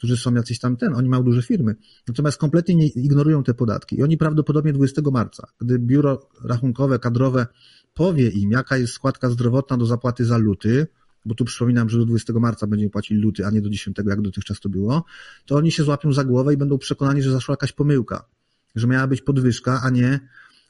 [0.03, 1.75] którzy są jacyś tam ten, oni mają duże firmy.
[2.07, 3.95] Natomiast kompletnie nie ignorują te podatki.
[3.95, 7.47] I oni prawdopodobnie 20 marca, gdy biuro rachunkowe, kadrowe
[7.93, 10.87] powie im, jaka jest składka zdrowotna do zapłaty za luty,
[11.25, 14.21] bo tu przypominam, że do 20 marca będziemy płacili luty, a nie do 10, jak
[14.21, 15.05] dotychczas to było,
[15.45, 18.25] to oni się złapią za głowę i będą przekonani, że zaszła jakaś pomyłka,
[18.75, 20.19] że miała być podwyżka, a nie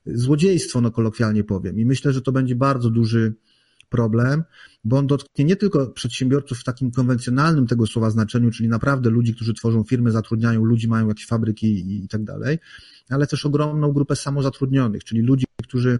[0.05, 1.79] złodziejstwo, no kolokwialnie powiem.
[1.79, 3.33] I myślę, że to będzie bardzo duży
[3.89, 4.43] problem,
[4.83, 9.35] bo on dotknie nie tylko przedsiębiorców w takim konwencjonalnym tego słowa znaczeniu, czyli naprawdę ludzi,
[9.35, 12.59] którzy tworzą firmy, zatrudniają ludzi, mają jakieś fabryki i tak dalej,
[13.09, 15.99] ale też ogromną grupę samozatrudnionych, czyli ludzi, którzy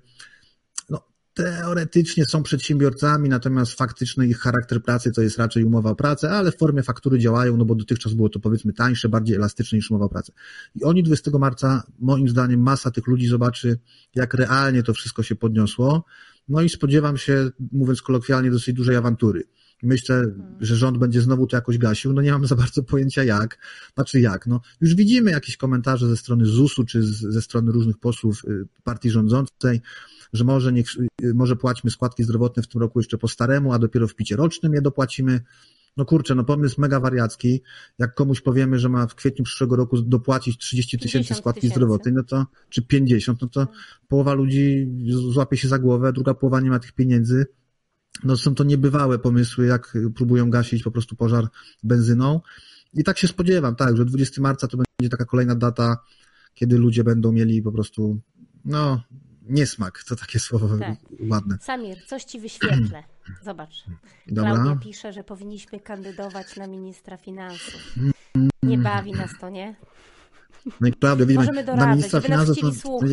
[1.34, 6.52] teoretycznie są przedsiębiorcami, natomiast faktyczny ich charakter pracy to jest raczej umowa o pracę, ale
[6.52, 10.06] w formie faktury działają, no bo dotychczas było to powiedzmy tańsze, bardziej elastyczne niż umowa
[10.06, 10.34] o pracę.
[10.76, 13.80] I oni 20 marca, moim zdaniem, masa tych ludzi zobaczy,
[14.16, 16.06] jak realnie to wszystko się podniosło.
[16.48, 19.44] No i spodziewam się, mówiąc kolokwialnie, dosyć dużej awantury.
[19.84, 20.26] Myślę,
[20.60, 22.14] że rząd będzie znowu to jakoś gasił.
[22.14, 23.58] No nie mam za bardzo pojęcia jak.
[23.94, 24.48] Znaczy jak.
[24.48, 28.68] No, już widzimy jakieś komentarze ze strony ZUS-u czy z, ze strony różnych posłów y,
[28.84, 29.82] partii rządzącej,
[30.34, 30.88] że może, niech,
[31.34, 34.74] może płaćmy składki zdrowotne w tym roku jeszcze po staremu, a dopiero w picie rocznym
[34.74, 35.42] je dopłacimy.
[35.98, 37.62] No kurczę, no pomysł mega wariacki.
[38.00, 42.24] Jak komuś powiemy, że ma w kwietniu przyszłego roku dopłacić 30 tysięcy składki zdrowotnej, no
[42.24, 43.68] to, czy 50, no to
[44.08, 44.88] połowa ludzi
[45.34, 47.46] złapie się za głowę, druga połowa nie ma tych pieniędzy.
[48.24, 51.48] No są to niebywałe pomysły, jak próbują gasić po prostu pożar
[51.84, 52.42] benzyną.
[52.94, 55.98] I tak się spodziewam, tak, że 20 marca to będzie taka kolejna data,
[56.54, 58.20] kiedy ludzie będą mieli po prostu,
[58.66, 59.02] no,
[59.50, 60.98] niesmak, to takie słowo tak.
[61.30, 61.58] ładne.
[61.62, 63.04] Samir, coś ci wyświetlę.
[63.46, 63.84] Zobacz.
[64.28, 64.52] Dobra.
[64.52, 67.96] Klaudia pisze, że powinniśmy kandydować na ministra finansów.
[68.64, 69.76] Nie bawi nas to, nie?
[70.82, 73.10] No i prawda, widzimy, na ministra finansów, no,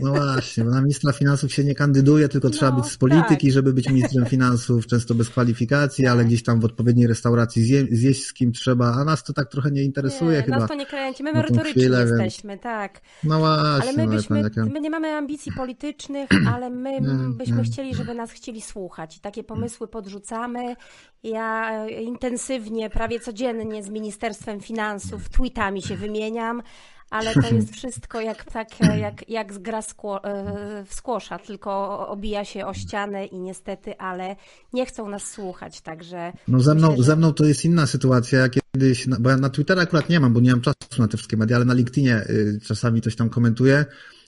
[0.00, 3.54] no właśnie, na ministra finansów się nie kandyduje, tylko no, trzeba być z polityki, tak.
[3.54, 8.26] żeby być ministrem finansów, często bez kwalifikacji, ale gdzieś tam w odpowiedniej restauracji zje, zjeść
[8.26, 10.58] z kim trzeba, a nas to tak trochę nie interesuje nie, chyba.
[10.58, 13.00] Nas to nie kręci, my merytoryczni jesteśmy, tak.
[13.24, 13.88] No właśnie.
[13.88, 17.00] Ale my, no byśmy, my nie mamy ambicji politycznych, ale my
[17.30, 19.18] byśmy chcieli, żeby nas chcieli słuchać.
[19.20, 20.76] Takie pomysły podrzucamy.
[21.22, 26.62] Ja e, intensywnie, prawie codziennie z Ministerstwem Finansów tweetami się wymieniam
[27.10, 32.44] ale to jest wszystko jak, tak, jak, jak gra skło, e, w skłosza, tylko obija
[32.44, 34.36] się o ścianę i niestety, ale
[34.72, 36.32] nie chcą nas słuchać, także...
[36.48, 40.08] No ze mną, ze mną to jest inna sytuacja, kiedyś, bo ja na Twittera akurat
[40.08, 43.00] nie mam, bo nie mam czasu na te wszystkie media, ale na LinkedInie y, czasami
[43.00, 43.84] coś tam komentuję.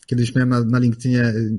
[0.07, 1.59] Kiedyś miałem na, na LinkedInie y,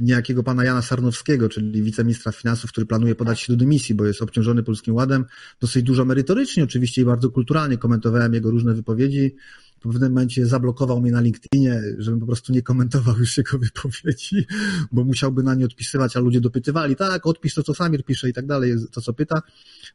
[0.00, 4.22] niejakiego pana Jana Sarnowskiego, czyli wiceministra finansów, który planuje podać się do dymisji, bo jest
[4.22, 5.24] obciążony Polskim Ładem.
[5.60, 9.36] Dosyć dużo merytorycznie oczywiście i bardzo kulturalnie komentowałem jego różne wypowiedzi
[9.84, 14.46] w pewnym momencie zablokował mnie na LinkedInie, żebym po prostu nie komentował już jego wypowiedzi,
[14.92, 18.32] bo musiałby na nie odpisywać, a ludzie dopytywali, tak, odpisz to, co Samir pisze i
[18.32, 19.42] tak dalej, to, co pyta.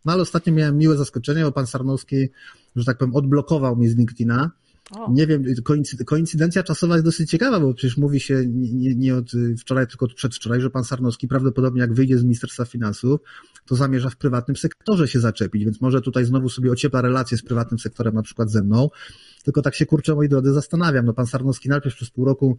[0.05, 2.29] No ale ostatnio miałem miłe zaskoczenie, bo pan Sarnowski,
[2.75, 4.51] że tak powiem, odblokował mnie z LinkedIna,
[4.91, 5.11] o.
[5.11, 5.43] Nie wiem,
[6.05, 10.13] koincydencja czasowa jest dosyć ciekawa, bo przecież mówi się nie, nie, od wczoraj, tylko od
[10.13, 13.19] przedwczoraj, że pan Sarnowski prawdopodobnie jak wyjdzie z Ministerstwa Finansów,
[13.65, 17.41] to zamierza w prywatnym sektorze się zaczepić, więc może tutaj znowu sobie ociepla relacje z
[17.41, 18.89] prywatnym sektorem, na przykład ze mną.
[19.43, 21.05] Tylko tak się kurczę, moi drodzy, zastanawiam.
[21.05, 22.57] No pan Sarnowski najpierw przez pół roku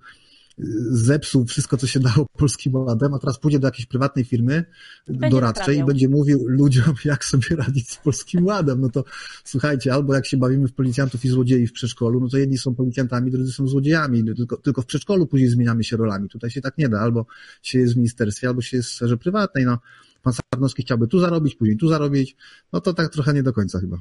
[0.90, 4.64] zepsuł wszystko, co się dało Polskim Ładem, a teraz pójdzie do jakiejś prywatnej firmy
[5.06, 5.84] będzie doradczej naprawiał.
[5.84, 8.80] i będzie mówił ludziom, jak sobie radzić z Polskim Ładem.
[8.80, 9.04] No to
[9.44, 12.74] słuchajcie, albo jak się bawimy w policjantów i złodziei w przedszkolu, no to jedni są
[12.74, 14.24] policjantami, drudzy są złodziejami.
[14.24, 16.28] No tylko, tylko w przedszkolu później zmieniamy się rolami.
[16.28, 17.00] Tutaj się tak nie da.
[17.00, 17.26] Albo
[17.62, 19.64] się jest w ministerstwie, albo się jest w sferze prywatnej.
[19.64, 19.78] No,
[20.22, 22.36] pan Sarnowski chciałby tu zarobić, później tu zarobić.
[22.72, 23.98] No to tak trochę nie do końca chyba.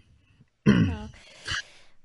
[0.65, 1.28] Tak.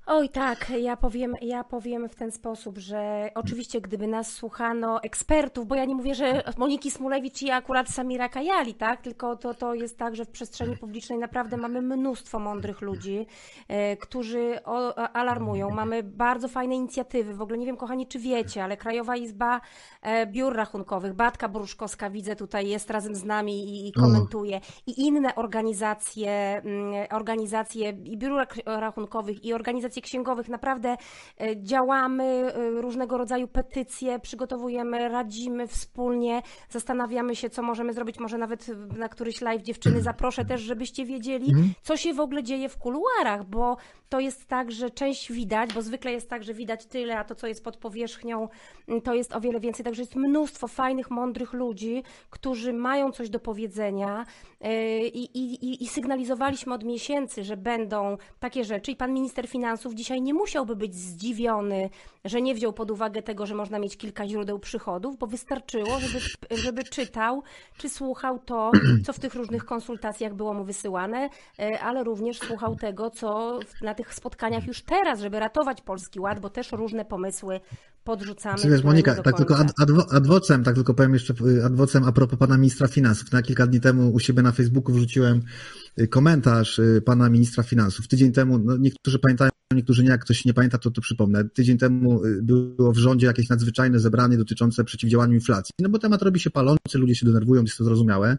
[0.07, 5.67] Oj tak, ja powiem, ja powiem w ten sposób, że oczywiście gdyby nas słuchano ekspertów,
[5.67, 9.73] bo ja nie mówię, że Moniki Smulewicz i akurat Samira Kajali, tak, tylko to, to
[9.73, 13.27] jest tak, że w przestrzeni publicznej naprawdę mamy mnóstwo mądrych ludzi,
[13.67, 15.69] e, którzy o, alarmują.
[15.69, 19.61] Mamy bardzo fajne inicjatywy, w ogóle nie wiem kochani czy wiecie, ale Krajowa Izba
[20.01, 24.61] e, Biur Rachunkowych, Batka Boruszkowska widzę tutaj jest razem z nami i, i komentuje.
[24.87, 30.49] I inne organizacje, mm, organizacje i biur rachunkowych i organizacje asocjacje księgowych.
[30.49, 30.97] Naprawdę
[31.39, 38.19] e, działamy, e, różnego rodzaju petycje przygotowujemy, radzimy wspólnie, zastanawiamy się, co możemy zrobić.
[38.19, 38.67] Może nawet
[38.97, 43.45] na któryś live dziewczyny zaproszę też, żebyście wiedzieli, co się w ogóle dzieje w kuluarach,
[43.45, 43.77] bo
[44.09, 47.35] to jest tak, że część widać, bo zwykle jest tak, że widać tyle, a to,
[47.35, 48.49] co jest pod powierzchnią,
[48.87, 49.85] mm, to jest o wiele więcej.
[49.85, 54.25] Także jest mnóstwo fajnych, mądrych ludzi, którzy mają coś do powiedzenia
[54.61, 54.69] yy,
[55.07, 60.21] i, i, i sygnalizowaliśmy od miesięcy, że będą takie rzeczy i pan minister finansów dzisiaj
[60.21, 61.89] nie musiałby być zdziwiony,
[62.25, 66.19] że nie wziął pod uwagę tego, że można mieć kilka źródeł przychodów, bo wystarczyło, żeby,
[66.51, 67.43] żeby czytał
[67.77, 68.71] czy słuchał to,
[69.05, 71.29] co w tych różnych konsultacjach było mu wysyłane,
[71.59, 76.39] yy, ale również słuchał tego, co na tych spotkaniach już teraz, żeby ratować Polski Ład,
[76.39, 77.59] bo też różne pomysły
[78.05, 78.69] podrzucamy.
[78.69, 81.33] Wiesz, Monika, tak tylko ad, adwo, adwocem, tak tylko powiem jeszcze
[81.63, 83.31] adwocem a propos pana ministra finansów.
[83.31, 85.41] Na kilka dni temu u siebie na Facebooku wrzuciłem
[85.99, 88.07] y, komentarz y, pana ministra finansów.
[88.07, 91.49] Tydzień temu, no niektórzy pamiętają, niektórzy nie, jak ktoś nie pamięta, to, to przypomnę.
[91.49, 95.71] Tydzień temu y, było w rządzie jakieś nadzwyczajne zebranie dotyczące przeciwdziałania inflacji.
[95.79, 98.37] No bo temat robi się palący, ludzie się denerwują, jest to zrozumiałe.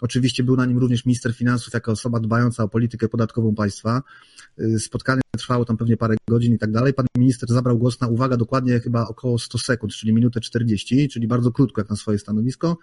[0.00, 4.02] Oczywiście był na nim również minister finansów jako osoba dbająca o politykę podatkową państwa.
[4.78, 6.94] Spotkanie trwało tam pewnie parę godzin i tak dalej.
[6.94, 11.26] Pan minister zabrał głos na uwaga dokładnie chyba około 100 sekund, czyli minutę 40, czyli
[11.28, 12.76] bardzo krótko jak na swoje stanowisko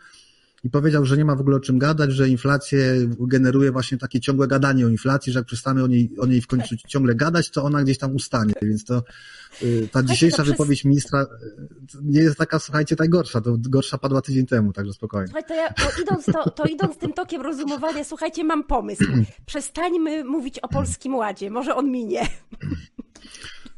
[0.64, 4.20] i powiedział, że nie ma w ogóle o czym gadać, że inflację generuje właśnie takie
[4.20, 7.50] ciągłe gadanie o inflacji, że jak przestamy o niej, o niej w końcu ciągle gadać,
[7.50, 8.54] to ona gdzieś tam ustanie.
[8.62, 9.04] Więc to
[9.64, 11.28] y, ta dzisiejsza wypowiedź ministra y,
[12.04, 13.42] nie jest taka, słuchajcie, najgorsza.
[13.42, 15.28] To gorsza padła tydzień temu, także spokojnie.
[15.28, 19.04] Słuchaj, to, ja, to, idąc, to, to idąc tym tokiem rozumowania, słuchajcie, mam pomysł.
[19.46, 22.28] Przestańmy mówić o Polskim Ładzie, może on minie.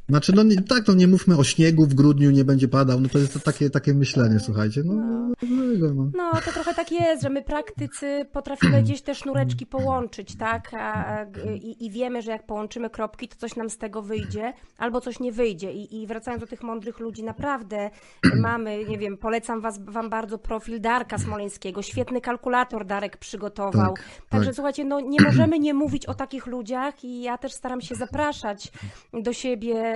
[0.09, 3.09] Znaczy, no nie, tak, no nie mówmy o śniegu w grudniu, nie będzie padał, no
[3.09, 4.81] to jest to takie, takie myślenie, słuchajcie.
[4.85, 5.23] No, no.
[5.49, 6.31] No, no.
[6.45, 10.71] to trochę tak jest, że my praktycy potrafimy gdzieś te sznureczki połączyć, tak?
[10.73, 15.01] A, i, I wiemy, że jak połączymy kropki, to coś nam z tego wyjdzie, albo
[15.01, 15.73] coś nie wyjdzie.
[15.73, 17.89] I, i wracając do tych mądrych ludzi, naprawdę
[18.35, 21.81] mamy, nie wiem, polecam was, wam bardzo profil Darka Smoleńskiego.
[21.81, 23.93] Świetny kalkulator Darek przygotował.
[23.93, 24.55] Tak, Także tak.
[24.55, 28.71] słuchajcie, no nie możemy nie mówić o takich ludziach i ja też staram się zapraszać
[29.13, 29.92] do siebie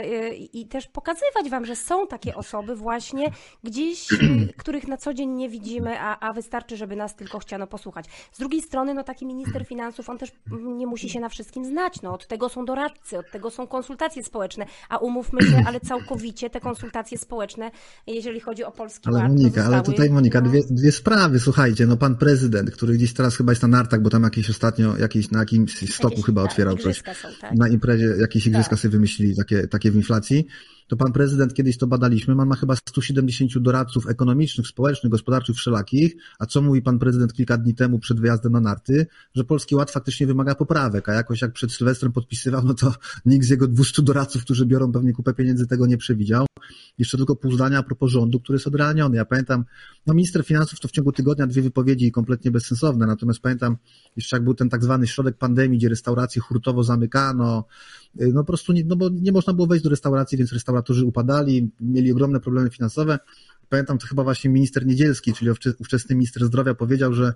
[0.53, 3.31] i też pokazywać Wam, że są takie osoby właśnie
[3.63, 4.17] gdzieś, y,
[4.57, 8.05] których na co dzień nie widzimy, a, a wystarczy, żeby nas tylko chciano posłuchać.
[8.31, 12.01] Z drugiej strony, no taki minister finansów, on też nie musi się na wszystkim znać.
[12.01, 16.49] No, od tego są doradcy, od tego są konsultacje społeczne, a umówmy się, ale całkowicie
[16.49, 17.71] te konsultacje społeczne,
[18.07, 20.49] jeżeli chodzi o polski ale Monika, zostały, ale tutaj Monika, no...
[20.49, 24.09] dwie, dwie sprawy, słuchajcie, no pan prezydent, który gdzieś teraz chyba jest na nartach, bo
[24.09, 26.97] tam jakieś ostatnio, jakieś, na jakimś stoku jakieś, chyba tak, otwierał coś.
[26.97, 27.55] Są, tak.
[27.55, 28.79] Na imprezie jakieś igrzyska tak.
[28.79, 30.45] sobie wymyślili, takie, takie w inflacji,
[30.87, 36.15] to pan prezydent kiedyś to badaliśmy, man ma chyba 170 doradców ekonomicznych, społecznych, gospodarczych, wszelakich,
[36.39, 39.91] a co mówi pan prezydent kilka dni temu przed wyjazdem na narty, że Polski Ład
[39.91, 42.93] faktycznie wymaga poprawek, a jakoś jak przed Sylwestrem podpisywał, no to
[43.25, 46.45] nikt z jego 200 doradców, którzy biorą pewnie kupę pieniędzy, tego nie przewidział.
[46.97, 49.17] Jeszcze tylko pół zdania a propos rządu, który jest odrealniony.
[49.17, 49.65] Ja pamiętam,
[50.07, 53.77] no minister finansów to w ciągu tygodnia dwie wypowiedzi kompletnie bezsensowne, natomiast pamiętam
[54.15, 57.65] jeszcze jak był ten tak zwany środek pandemii, gdzie restauracje hurtowo zamykano,
[58.21, 61.05] y, no po prostu nie, no bo nie można było wejść do restauracji, więc restauratorzy
[61.05, 63.19] upadali, mieli ogromne problemy finansowe.
[63.69, 67.33] Pamiętam, to chyba właśnie minister Niedzielski, czyli ówczesny minister zdrowia powiedział, że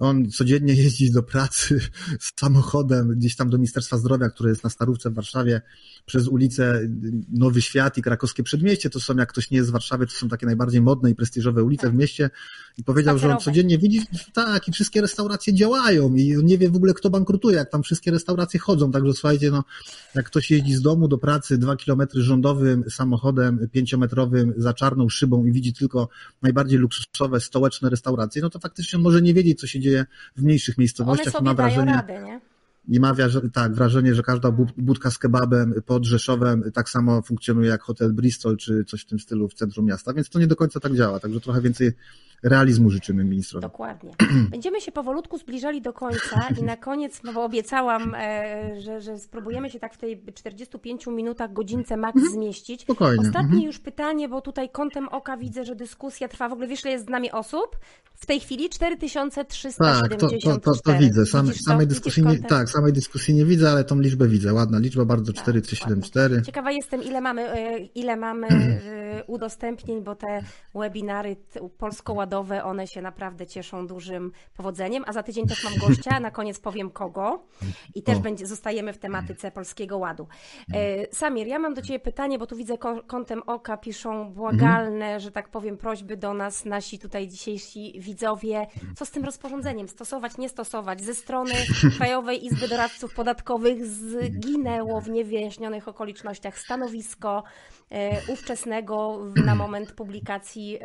[0.00, 1.80] on codziennie jeździ do pracy
[2.20, 5.60] z samochodem gdzieś tam do Ministerstwa Zdrowia, które jest na Starówce w Warszawie,
[6.06, 6.80] przez ulicę
[7.32, 8.90] Nowy Świat i Krakowskie Przedmieście.
[8.90, 11.64] To są, jak ktoś nie jest z Warszawy, to są takie najbardziej modne i prestiżowe
[11.64, 12.30] ulice w mieście.
[12.78, 16.70] I powiedział, że on codziennie widzi, tak, i wszystkie restauracje działają i on nie wie
[16.70, 18.92] w ogóle, kto bankrutuje, jak tam wszystkie restauracje chodzą.
[18.92, 19.64] Także słuchajcie, no,
[20.14, 25.44] jak ktoś jeździ z domu do pracy dwa kilometry rządowym samochodem pięciometrowym za czarną szybą
[25.44, 26.08] i widzi tylko
[26.42, 29.89] najbardziej luksusowe, stołeczne restauracje, no to faktycznie on może nie wiedzieć, co się dzieje
[30.36, 31.34] w mniejszych miejscowościach.
[31.34, 32.40] One ma wrażenie, radę, nie?
[32.88, 33.14] I ma
[33.52, 38.56] tak, wrażenie, że każda budka z kebabem pod Rzeszowem tak samo funkcjonuje jak hotel Bristol
[38.56, 41.20] czy coś w tym stylu w centrum miasta, więc to nie do końca tak działa.
[41.20, 41.92] Także trochę więcej
[42.42, 43.62] realizmu życzymy ministrowi.
[43.62, 44.10] Dokładnie.
[44.50, 49.18] Będziemy się powolutku zbliżali do końca i na koniec, no bo obiecałam, e, że, że
[49.18, 52.34] spróbujemy się tak w tej 45 minutach, godzince max mhm.
[52.34, 52.82] zmieścić.
[52.82, 53.20] Spokojnie.
[53.20, 53.62] Ostatnie mhm.
[53.62, 56.48] już pytanie, bo tutaj kątem oka widzę, że dyskusja trwa.
[56.48, 57.78] W ogóle wiesz, ile jest z nami osób?
[58.14, 60.00] W tej chwili 4374.
[60.00, 61.26] Tak, to, to, to, to widzę.
[61.26, 64.52] Same, samej, dyskusji nie, tak, samej dyskusji nie widzę, ale tą liczbę widzę.
[64.52, 66.36] Ładna liczba, bardzo 4374.
[66.36, 70.42] Tak, Ciekawa jestem, ile mamy, e, ile mamy e, udostępnień, bo te
[70.74, 71.36] webinary
[71.78, 72.14] polsko
[72.64, 76.90] one się naprawdę cieszą dużym powodzeniem, a za tydzień też mam gościa, na koniec powiem
[76.90, 77.46] kogo.
[77.94, 80.26] I też będzie, zostajemy w tematyce Polskiego Ładu.
[80.74, 85.30] E, Samir, ja mam do Ciebie pytanie, bo tu widzę kątem oka piszą błagalne, że
[85.30, 88.66] tak powiem, prośby do nas, nasi tutaj dzisiejsi widzowie,
[88.96, 91.54] co z tym rozporządzeniem, stosować, nie stosować, ze strony
[91.98, 97.42] Krajowej Izby Doradców Podatkowych zginęło w niewyjaśnionych okolicznościach stanowisko
[97.90, 100.78] e, ówczesnego na moment publikacji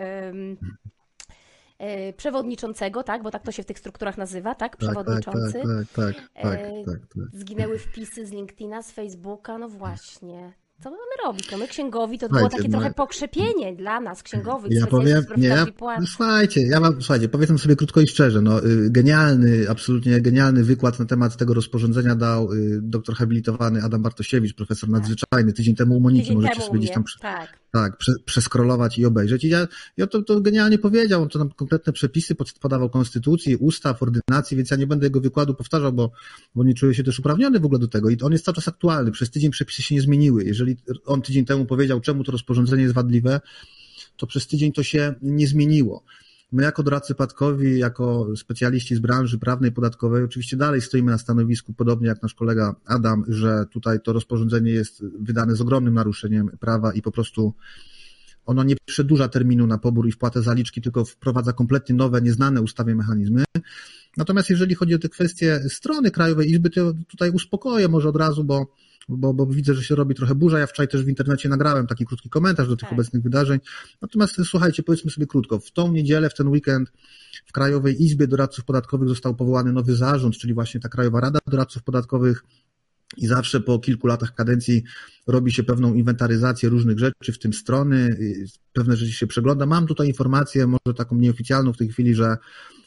[2.17, 5.53] przewodniczącego, tak, bo tak to się w tych strukturach nazywa, tak, przewodniczący.
[5.53, 5.63] Tak,
[5.93, 7.39] tak, tak, tak, tak, tak.
[7.39, 10.53] Zginęły wpisy z LinkedIna, z Facebooka, no właśnie.
[10.83, 11.51] Co my mamy robić?
[11.51, 16.05] No my księgowi to było takie trochę pokrzepienie dla nas, księgowych, ja powiem, nie, no,
[16.05, 20.99] słuchajcie, ja wam, słuchajcie, powiedzmy sobie krótko i szczerze, no, y, genialny, absolutnie genialny wykład
[20.99, 24.99] na temat tego rozporządzenia dał y, doktor habilitowany Adam Bartosiewicz, profesor tak.
[24.99, 27.59] nadzwyczajny, tydzień temu u Moniki, możecie sobie gdzieś tam tak.
[27.75, 29.43] Tak, prze, przeskrolować i obejrzeć.
[29.43, 29.67] I ja,
[29.97, 34.71] ja to, to genialnie powiedział, on to nam konkretne przepisy podawał konstytucji, ustaw, ordynacji, więc
[34.71, 36.11] ja nie będę jego wykładu powtarzał, bo,
[36.55, 38.67] bo nie czuję się też uprawniony w ogóle do tego i on jest cały czas
[38.67, 40.43] aktualny, przez tydzień przepisy się nie zmieniły.
[40.43, 43.41] Jeżeli on tydzień temu powiedział, czemu to rozporządzenie jest wadliwe,
[44.17, 46.03] to przez tydzień to się nie zmieniło.
[46.55, 51.73] My jako doradcy padkowi, jako specjaliści z branży prawnej podatkowej, oczywiście dalej stoimy na stanowisku,
[51.73, 56.93] podobnie jak nasz kolega Adam, że tutaj to rozporządzenie jest wydane z ogromnym naruszeniem prawa
[56.93, 57.53] i po prostu
[58.45, 62.95] ono nie przedłuża terminu na pobór i wpłatę zaliczki, tylko wprowadza kompletnie nowe, nieznane ustawie
[62.95, 63.43] mechanizmy.
[64.17, 68.43] Natomiast jeżeli chodzi o te kwestie strony Krajowej Izby, to tutaj uspokoję może od razu,
[68.43, 68.67] bo
[69.07, 70.59] bo, bo widzę, że się robi trochę burza.
[70.59, 72.93] Ja wczoraj też w internecie nagrałem taki krótki komentarz do tych tak.
[72.93, 73.59] obecnych wydarzeń.
[74.01, 76.91] Natomiast słuchajcie, powiedzmy sobie krótko, w tą niedzielę, w ten weekend
[77.45, 81.83] w Krajowej Izbie Doradców Podatkowych został powołany nowy zarząd, czyli właśnie ta Krajowa Rada Doradców
[81.83, 82.43] Podatkowych.
[83.17, 84.83] I zawsze po kilku latach kadencji
[85.27, 88.17] robi się pewną inwentaryzację różnych rzeczy, w tym strony,
[88.73, 89.65] pewne rzeczy się przegląda.
[89.65, 92.37] Mam tutaj informację, może taką nieoficjalną w tej chwili, że,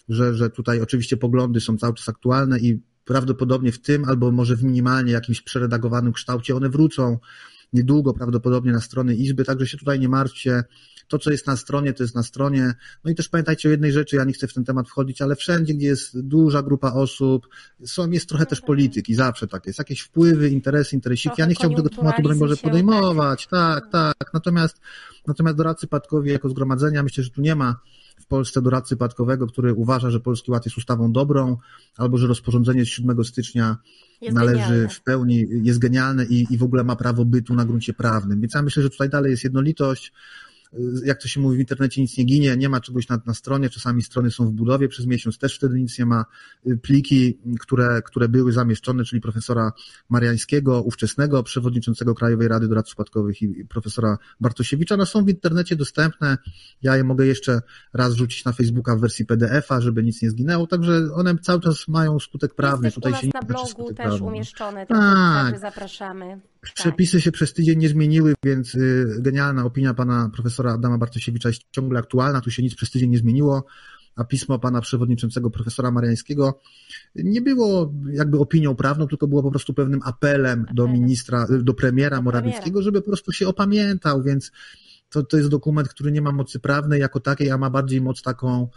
[0.09, 4.57] że, że tutaj oczywiście poglądy są cały czas aktualne i prawdopodobnie w tym albo może
[4.57, 7.19] w minimalnie jakimś przeredagowanym kształcie one wrócą
[7.73, 10.65] niedługo prawdopodobnie na strony Izby, także się tutaj nie martwcie.
[11.09, 12.75] To, co jest na stronie, to jest na stronie.
[13.05, 15.37] No i też pamiętajcie o jednej rzeczy, ja nie chcę w ten temat wchodzić, ale
[15.37, 17.49] wszędzie, gdzie jest duża grupa osób,
[17.85, 19.79] są, jest trochę też polityki, zawsze tak jest.
[19.79, 21.35] Jakieś wpływy, interesy, interesiki.
[21.39, 23.47] Ja nie chciałbym tego tematu, broń Boże, podejmować.
[23.47, 24.31] Tak, tak.
[24.35, 24.81] Natomiast,
[25.27, 27.81] natomiast doradcy padkowi jako zgromadzenia, myślę, że tu nie ma
[28.21, 31.57] w Polsce doradcy padkowego, który uważa, że Polski Ład jest ustawą dobrą,
[31.97, 33.77] albo że rozporządzenie z 7 stycznia
[34.21, 34.89] jest należy genialne.
[34.89, 38.41] w pełni, jest genialne i, i w ogóle ma prawo bytu na gruncie prawnym.
[38.41, 40.13] Więc ja myślę, że tutaj dalej jest jednolitość
[41.05, 43.71] jak to się mówi w internecie, nic nie ginie, nie ma czegoś na, na stronie,
[43.71, 46.25] czasami strony są w budowie przez miesiąc, też wtedy nic nie ma.
[46.83, 49.73] Pliki, które, które były zamieszczone, czyli profesora
[50.09, 56.39] Mariańskiego, ówczesnego przewodniczącego Krajowej Rady Doradców Spadkowych i profesora Bartosiewicza, one są w internecie dostępne.
[56.83, 57.63] Ja je mogę jeszcze
[57.95, 61.89] raz rzucić na Facebooka w wersji PDF-a, żeby nic nie zginęło, także one cały czas
[61.89, 62.93] mają skutek prawny.
[62.93, 64.27] Tutaj się na blogu też prawny.
[64.27, 65.45] umieszczone, tak.
[65.45, 66.41] także zapraszamy.
[66.61, 67.25] Przepisy tak.
[67.25, 71.99] się przez tydzień nie zmieniły, więc y, genialna opinia pana profesora Adama Bartosiewicza jest ciągle
[71.99, 73.65] aktualna, tu się nic przez tydzień nie zmieniło,
[74.17, 76.61] a pismo pana przewodniczącego profesora Mariańskiego
[77.15, 82.23] nie było jakby opinią prawną, tylko było po prostu pewnym apelem do ministra, do premiera
[82.23, 84.53] Morawieckiego, żeby po prostu się opamiętał, więc
[85.11, 88.23] to, to jest dokument, który nie ma mocy prawnej jako takiej, a ma bardziej moc
[88.23, 88.69] taką,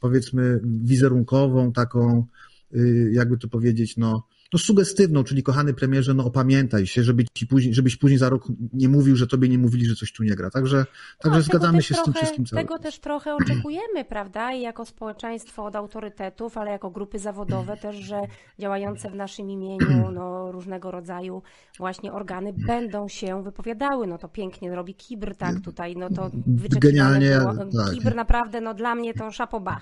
[0.00, 2.26] powiedzmy, wizerunkową, taką,
[2.74, 7.46] y, jakby to powiedzieć, no, no sugestywną, czyli kochany premierze, no opamiętaj się, żeby ci
[7.46, 10.34] później, żebyś później za rok nie mówił, że tobie nie mówili, że coś tu nie
[10.34, 10.50] gra.
[10.50, 10.86] Także,
[11.18, 14.52] także no, zgadzamy się trochę, z tym wszystkim cały Tego też trochę oczekujemy, prawda?
[14.52, 18.20] I jako społeczeństwo od autorytetów, ale jako grupy zawodowe też, że
[18.58, 21.42] działające w naszym imieniu, no różnego rodzaju
[21.78, 24.06] właśnie organy będą się wypowiadały.
[24.06, 27.54] No to pięknie robi Kibr, tak tutaj, no to wyczekiwane było.
[27.54, 27.94] Tak.
[27.94, 29.80] Kibr naprawdę, no dla mnie to szapoba.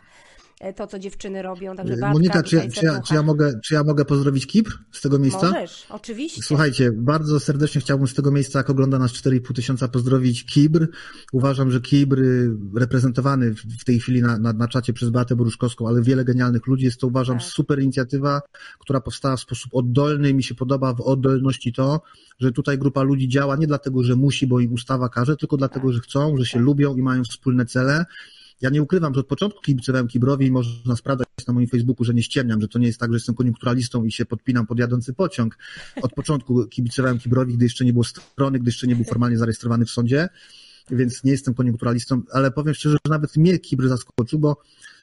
[0.63, 1.77] E, to, co dziewczyny robią.
[1.77, 5.01] Także Monika, czy ja, czy, ja, czy, ja mogę, czy ja mogę pozdrowić Kipr z
[5.01, 5.51] tego miejsca?
[5.51, 6.43] Możesz, oczywiście.
[6.43, 10.89] Słuchajcie, bardzo serdecznie chciałbym z tego miejsca, jak ogląda nas 4,5 tysiąca, pozdrowić Kibr.
[11.33, 15.89] Uważam, że Kibr y, reprezentowany w tej chwili na, na, na czacie przez Beatę Boruszkowską,
[15.89, 17.47] ale wiele genialnych ludzi, jest to uważam tak.
[17.47, 18.41] super inicjatywa,
[18.79, 22.03] która powstała w sposób oddolny i mi się podoba w oddolności to,
[22.39, 25.87] że tutaj grupa ludzi działa nie dlatego, że musi, bo im ustawa każe, tylko dlatego,
[25.87, 25.95] tak.
[25.95, 26.67] że chcą, że się tak.
[26.67, 28.05] lubią i mają wspólne cele
[28.63, 32.15] ja nie ukrywam, że od początku kibicowałem Kibrowi i można sprawdzać na moim Facebooku, że
[32.15, 35.15] nie ściemniam, że to nie jest tak, że jestem koniunkturalistą i się podpinam pod jadący
[35.15, 35.59] pociąg.
[36.03, 39.85] Od początku kibicowałem Kibrowi, gdy jeszcze nie było strony, gdy jeszcze nie był formalnie zarejestrowany
[39.85, 40.29] w sądzie,
[40.91, 44.57] więc nie jestem koniunkturalistą, ale powiem szczerze, że nawet mnie Kibry zaskoczył, bo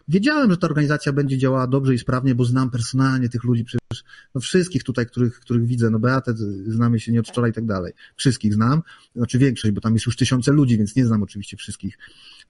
[0.07, 4.03] wiedziałem, że ta organizacja będzie działała dobrze i sprawnie, bo znam personalnie tych ludzi, przecież
[4.36, 6.34] no wszystkich tutaj, których, których widzę, no Beatę
[6.68, 7.93] znamy się nie od wczoraj i tak dalej.
[8.16, 8.82] Wszystkich znam,
[9.16, 11.97] znaczy większość, bo tam jest już tysiące ludzi, więc nie znam oczywiście wszystkich.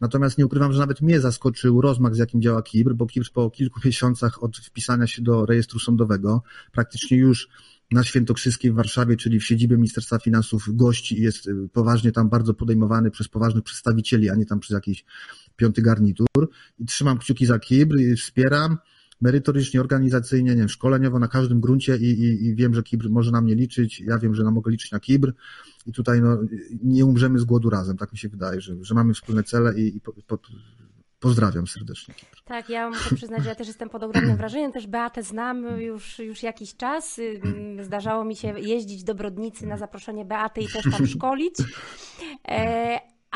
[0.02, 3.50] Natomiast nie ukrywam, że nawet mnie zaskoczył rozmach, z jakim działa KIBR, bo KIBR po
[3.50, 7.50] kilku miesiącach od wpisania się do rejestru sądowego praktycznie już
[7.92, 12.30] na Świętokrzyskiej w Warszawie, czyli w siedzibie Ministerstwa Finansów gości i jest y, poważnie tam
[12.30, 15.06] bardzo podejmowany przez poważnych przedstawicieli, a nie tam przez jakiś
[15.56, 16.50] piąty garnitur.
[16.80, 18.78] I trzymam kciuki za KIBR wspieram
[19.22, 23.32] merytorycznie, organizacyjnie, nie wiem, szkoleniowo na każdym gruncie i, i, i wiem, że KIBR może
[23.32, 25.34] na mnie liczyć, ja wiem, że na mogę liczyć na KIBR
[25.86, 26.38] i tutaj no,
[26.84, 29.98] nie umrzemy z głodu razem, tak mi się wydaje, że, że mamy wspólne cele i,
[29.98, 30.38] i po, po,
[31.20, 32.14] pozdrawiam serdecznie.
[32.46, 36.20] Tak, ja muszę przyznać, że ja też jestem pod ogromnym wrażeniem, też Beatę znam już,
[36.20, 37.20] już jakiś czas,
[37.82, 41.56] zdarzało mi się jeździć do Brodnicy na zaproszenie Beaty i też tam szkolić.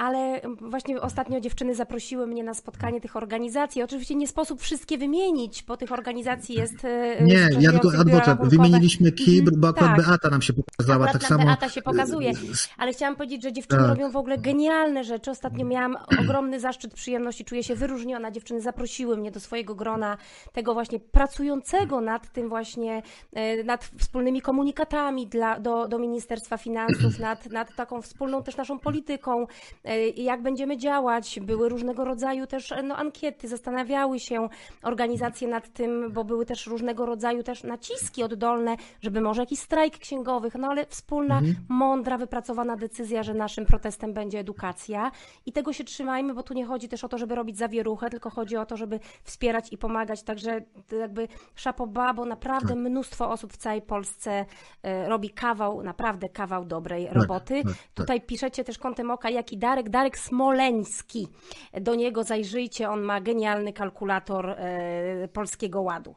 [0.04, 3.84] E, ale właśnie ostatnio dziewczyny zaprosiły mnie na spotkanie tych organizacji.
[3.84, 6.86] Oczywiście nie sposób wszystkie wymienić, bo tych organizacji jest.
[6.86, 8.50] E, nie, ja tylko adwokat.
[8.50, 10.06] Wymieniliśmy KIBR, bo akurat tak.
[10.06, 11.06] Beata nam się pokazała.
[11.06, 11.46] Akurat tak samo.
[11.46, 12.32] Beata się pokazuje,
[12.78, 13.90] ale chciałam powiedzieć, że dziewczyny tak.
[13.90, 15.32] robią w ogóle genialne rzeczy.
[15.32, 18.32] Ostatnio miałam ogromny zaszczyt, przyjemność i czuję się wyróżniona.
[18.32, 20.18] Dziewczyny zaprosiły mnie do swojego grona,
[20.54, 23.02] tego właśnie pracującego nad tym właśnie,
[23.34, 28.80] e, nad wspólnymi komunikatami dla, do, do Ministerstwa Finansów, nad, nad taką wspólną też naszą
[28.80, 29.48] polityką
[29.84, 31.40] E, jak będziemy działać.
[31.40, 34.50] Były różnego rodzaju też e, no, ankiety, zastanawiały się
[34.84, 39.98] organizacje nad tym, bo były też różnego rodzaju też naciski oddolne, żeby może jakiś strajk
[39.98, 41.56] księgowych, no ale wspólna, mhm.
[41.70, 45.12] mądra, wypracowana decyzja, że naszym protestem będzie edukacja
[45.46, 48.30] i tego się trzymajmy, bo tu nie chodzi też o to, żeby robić zawieruchę, tylko
[48.30, 50.62] chodzi o to, żeby wspierać i pomagać, także
[51.00, 52.78] jakby szapoba, bo naprawdę tak.
[52.78, 54.46] mnóstwo osób w całej Polsce
[54.84, 57.64] e, robi kawał, naprawdę kawał dobrej tak, roboty.
[57.64, 61.28] Tak, tak, Tutaj piszecie też kątem oka, jaki Darek Darek Smoleński.
[61.74, 66.16] Do niego zajrzyjcie, on ma genialny kalkulator e, Polskiego Ładu.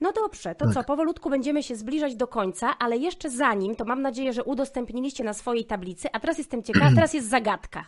[0.00, 0.74] No dobrze, to tak.
[0.74, 5.24] co, powolutku będziemy się zbliżać do końca, ale jeszcze zanim, to mam nadzieję, że udostępniliście
[5.24, 7.84] na swojej tablicy, a teraz jestem ciekawa, teraz jest zagadka.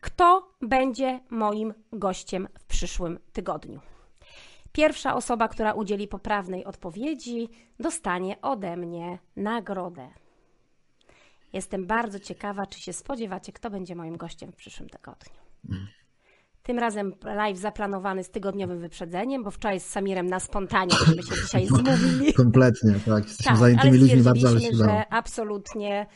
[0.00, 3.80] Kto będzie moim gościem w przyszłym tygodniu?
[4.72, 7.48] Pierwsza osoba, która udzieli poprawnej odpowiedzi,
[7.80, 10.08] dostanie ode mnie nagrodę.
[11.52, 15.34] Jestem bardzo ciekawa, czy się spodziewacie, kto będzie moim gościem w przyszłym tygodniu.
[16.68, 21.42] Tym razem live zaplanowany z tygodniowym wyprzedzeniem, bo wczoraj z Samirem na spontanie żeśmy się
[21.42, 22.34] dzisiaj zmówili.
[22.34, 23.24] Kompletnie, tak.
[23.24, 26.06] Jesteśmy tak, zajętymi ludźmi, bardzo ale że absolutnie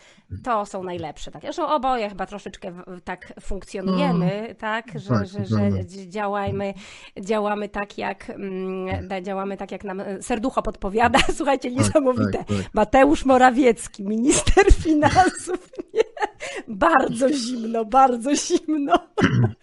[0.45, 1.31] to są najlepsze.
[1.31, 1.43] Tak.
[1.43, 2.73] Zresztą oboje chyba troszeczkę
[3.05, 6.75] tak funkcjonujemy, no, tak, że, tak, że, że działamy,
[7.21, 11.19] działamy tak jak mm, działamy tak jak nam serducho podpowiada.
[11.39, 12.39] Słuchajcie, tak, niesamowite.
[12.39, 15.71] Tak, tak, Mateusz Morawiecki, minister finansów.
[15.95, 16.03] Nie?
[16.69, 18.95] Bardzo zimno, bardzo zimno.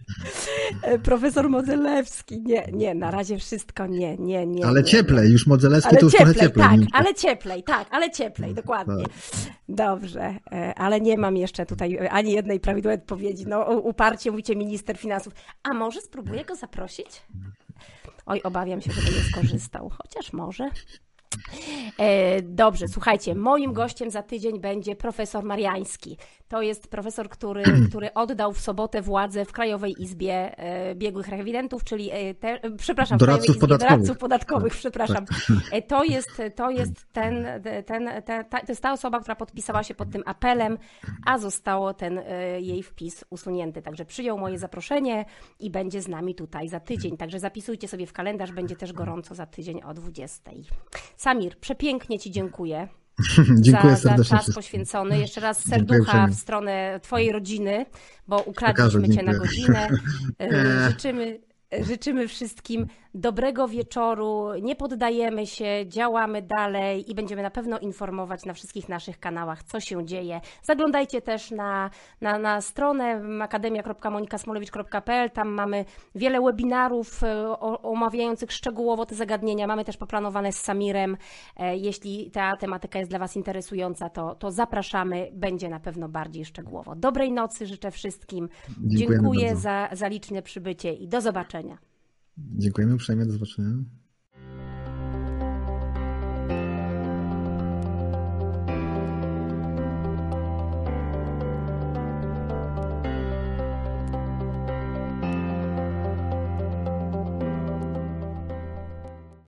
[0.81, 4.65] E, profesor Modzelewski, nie, nie, na razie wszystko nie, nie, nie.
[4.65, 6.79] Ale nie, cieplej, już Modzelewski ale to już cieplej, trochę cieplej.
[6.79, 9.03] Tak, ale cieplej, tak, ale cieplej, dokładnie.
[9.03, 9.13] Tak.
[9.69, 13.45] Dobrze, e, ale nie mam jeszcze tutaj ani jednej prawidłowej odpowiedzi.
[13.47, 15.33] No, uparcie mówicie minister finansów.
[15.63, 17.23] A może spróbuję go zaprosić?
[18.25, 20.69] Oj, obawiam się, żeby nie skorzystał, chociaż może.
[21.99, 26.17] E, dobrze, słuchajcie, moim gościem za tydzień będzie profesor Mariański.
[26.47, 31.83] To jest profesor, który, który oddał w sobotę władzę w Krajowej Izbie e, Biegłych Rewidentów,
[31.83, 33.89] czyli, e, te, przepraszam, doradców Izbie podatkowych.
[33.89, 35.25] doradców podatkowych, tak, przepraszam.
[35.25, 35.87] Tak.
[35.87, 39.95] To jest, to jest ten, ten, ten, ta, to jest ta osoba, która podpisała się
[39.95, 40.77] pod tym apelem,
[41.25, 42.21] a zostało ten
[42.59, 43.81] jej wpis usunięty.
[43.81, 45.25] Także przyjął moje zaproszenie
[45.59, 47.17] i będzie z nami tutaj za tydzień.
[47.17, 50.51] Także zapisujcie sobie w kalendarz, będzie też gorąco za tydzień o 20.
[51.19, 52.87] Samir, przepięknie Ci dziękuję.
[53.61, 54.17] Dziękuję za.
[54.17, 55.19] Za czas poświęcony.
[55.19, 57.85] Jeszcze raz serducha w stronę Twojej rodziny,
[58.27, 59.87] bo ukradliśmy Cię na godzinę.
[60.39, 61.39] E, życzymy,
[61.81, 68.53] życzymy wszystkim dobrego wieczoru, nie poddajemy się, działamy dalej i będziemy na pewno informować na
[68.53, 70.41] wszystkich naszych kanałach, co się dzieje.
[70.63, 71.89] Zaglądajcie też na,
[72.21, 75.85] na, na stronę akademia.monikasmolewicz.pl, tam mamy
[76.15, 79.67] wiele webinarów e, omawiających szczegółowo te zagadnienia.
[79.67, 81.17] Mamy też poplanowane z Samirem.
[81.57, 86.45] E, jeśli ta tematyka jest dla Was interesująca, to, to zapraszamy, będzie na pewno bardziej
[86.45, 86.95] szczegółowo.
[86.95, 88.49] Dobrej nocy życzę wszystkim.
[88.79, 91.88] Dziękuję za, za liczne przybycie i do zobaczenia.
[92.57, 93.83] Dziękujemy uprzejmie, do zobaczenia.